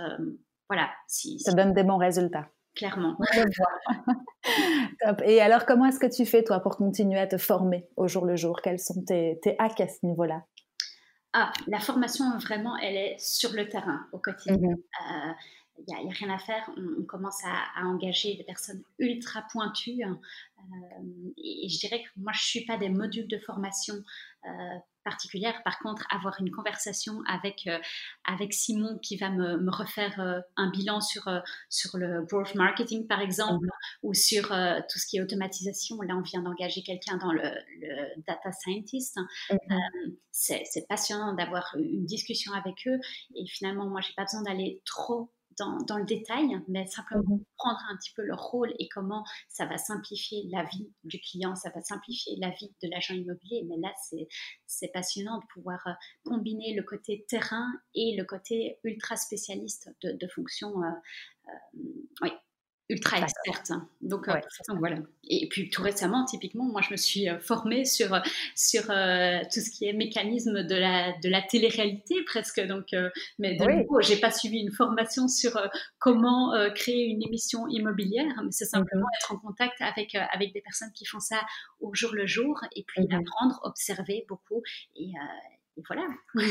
[0.69, 0.91] voilà.
[1.07, 2.49] Si, ça donne des bons résultats.
[2.75, 3.17] Clairement.
[5.05, 5.23] Top.
[5.25, 8.25] Et alors, comment est-ce que tu fais, toi, pour continuer à te former au jour
[8.25, 8.61] le jour?
[8.63, 10.45] Quels sont tes, tes hacks à ce niveau-là?
[11.33, 14.57] Ah, la formation, vraiment, elle est sur le terrain au quotidien.
[14.61, 15.35] il mm-hmm.
[15.87, 16.71] N'y a, a, rien à faire.
[16.77, 20.03] On, commence à, engager des personnes ultra pointues.
[20.05, 23.95] Euh, et, je dirais que moi, je ne suis pas des modules de formation
[24.47, 25.63] euh, particulière.
[25.65, 27.79] Par contre, avoir une conversation avec, euh,
[28.25, 32.55] avec Simon qui va me, me refaire euh, un bilan sur, euh, sur le growth
[32.55, 33.71] marketing, par exemple, mhm.
[34.03, 36.01] ou sur tout ce qui est automatisation.
[36.03, 37.51] Là, on vient d'engager quelqu'un dans le,
[37.81, 39.19] le, data scientist.
[39.51, 40.17] Mhm.
[40.31, 42.99] c'est passionnant d'avoir une discussion avec eux.
[43.35, 47.45] Et finalement, moi, j'ai pas besoin d'aller trop dans, le détail, mais simplement mhm.
[47.57, 51.55] prendre un petit peu leur rôle et comment ça va simplifier la vie du client,
[51.55, 53.65] ça va simplifier la vie de l'agent immobilier.
[53.69, 53.93] Mais là,
[54.67, 55.93] c'est passionnant de pouvoir euh,
[56.25, 60.83] combiner le côté terrain et le côté ultra spécialiste de, de fonction.
[60.83, 60.91] Euh,
[61.49, 61.79] euh,
[62.23, 62.31] oui,
[62.89, 63.73] ultra experte.
[64.01, 64.35] Donc, euh,
[64.79, 64.97] voilà.
[65.29, 68.21] Et puis tout récemment, typiquement, moi je me suis euh, formée sur,
[68.55, 72.61] sur euh, tout ce qui est mécanisme de la, de la télé-réalité presque.
[72.67, 72.95] Donc,
[73.39, 75.61] mais de nouveau, j'ai pas suivi une formation sur
[75.99, 79.19] comment créer une émission immobilière, mais c'est simplement mhm.
[79.21, 81.41] être en contact avec, avec des personnes qui font ça
[81.81, 83.21] au jour le jour et puis mhm.
[83.21, 84.63] apprendre, observer beaucoup
[84.97, 85.13] et,
[85.79, 86.07] et voilà.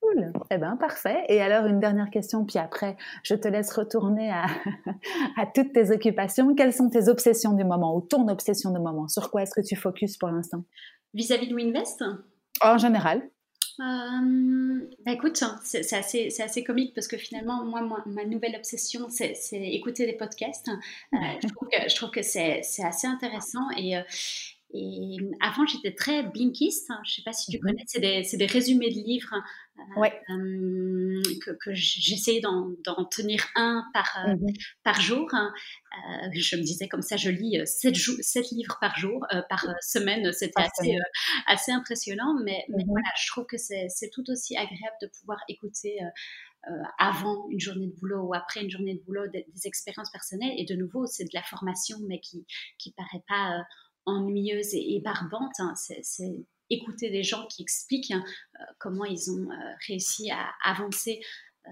[0.00, 0.32] Cool.
[0.50, 1.24] Eh bien, parfait.
[1.30, 4.44] Et alors, une dernière question, puis après, je te laisse retourner à,
[5.38, 6.54] à toutes tes occupations.
[6.54, 9.08] Quelles sont tes obsessions du moment ou ton obsession du moment?
[9.08, 10.62] Sur quoi est-ce que tu focuses pour l'instant?
[11.14, 12.04] Vis-à-vis de WinVest?
[12.60, 13.22] En général
[13.80, 19.34] euh, bah écoute, c'est assez, assez, comique parce que finalement, moi, ma nouvelle obsession, c'est
[19.50, 20.68] écouter des podcasts.
[20.68, 24.02] Euh, je, trouve que, que c'est assez intéressant et, euh,
[24.76, 26.90] et avant, j'étais très blinkiste.
[26.90, 27.00] Hein.
[27.04, 27.62] Je ne sais pas si tu mhm.
[27.62, 29.32] connais, c'est des, des, résumés de livres
[29.78, 30.20] euh, ouais.
[30.30, 34.52] euh, que, que j'essayais d'en tenir un par, euh, mhm.
[34.82, 35.28] par jour.
[35.32, 35.54] Hein.
[36.32, 40.32] Je me disais comme ça, je lis 7, 7 livres par jour, par semaine.
[40.32, 40.96] C'était assez,
[41.46, 42.90] assez impressionnant, mais, mais mhm.
[42.90, 45.98] voilà, je trouve que c'est tout aussi agréable de pouvoir écouter.
[46.98, 50.54] avant une journée de boulot ou après une journée de boulot des, des expériences personnelles
[50.56, 52.46] et de nouveau c'est de la formation mais qui
[52.78, 53.62] qui paraît pas
[54.06, 55.58] ennuyeuse et, barbante.
[55.58, 55.74] Hein.
[55.76, 58.24] C'est écouter des gens qui expliquent hein,
[58.60, 61.20] euh, comment ils ont euh, réussi à avancer
[61.66, 61.70] euh,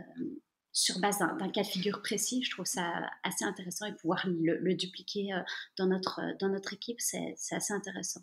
[0.74, 2.42] sur base d'un cas de figure précis.
[2.42, 5.28] Je trouve ça assez intéressant et pouvoir le, dupliquer
[5.76, 8.22] dans, notre, dans notre équipe, c'est assez intéressant.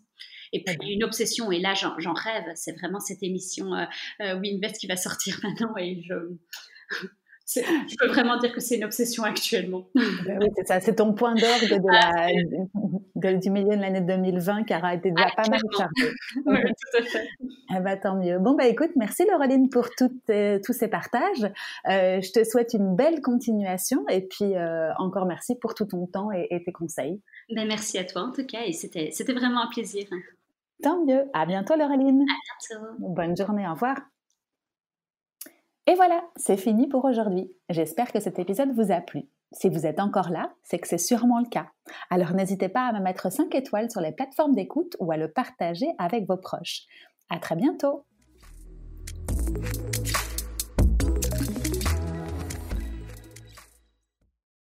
[0.51, 3.69] Et puis une obsession, et là j'en rêve, c'est vraiment cette émission
[4.19, 6.15] Winvest qui va sortir maintenant et je
[7.55, 9.87] je peux vraiment dire que c'est une obsession actuellement.
[10.25, 14.75] Ben oui, c'est ça, c'est ton point d'orgue de du milieu de l'année 2020 qui
[14.75, 16.13] aura été déjà ah, pas mal chargé.
[16.45, 17.27] oui, tout à fait.
[17.75, 18.39] Eh ben, tant mieux.
[18.39, 19.87] Bon, bah écoute, merci Laureline pour
[20.29, 21.43] euh, tous ces partages.
[21.87, 26.05] Euh, je te souhaite une belle continuation et puis euh, encore merci pour tout ton
[26.07, 27.21] temps et, tes conseils.
[27.53, 30.05] Ben, merci à toi en tout cas et c'était vraiment un plaisir.
[30.83, 31.23] Tant mieux.
[31.33, 32.21] À bientôt Laureline.
[32.21, 32.85] À bientôt.
[32.99, 33.97] Bonne journée, au revoir.
[35.89, 37.51] Et voilà, c'est fini pour aujourd'hui.
[37.67, 39.23] J'espère que cet épisode vous a plu.
[39.53, 41.65] Si vous êtes encore là, c'est que c'est sûrement le cas.
[42.11, 45.31] Alors n'hésitez pas à me mettre 5 étoiles sur les plateformes d'écoute ou à le
[45.31, 46.83] partager avec vos proches.
[47.31, 48.05] À très bientôt!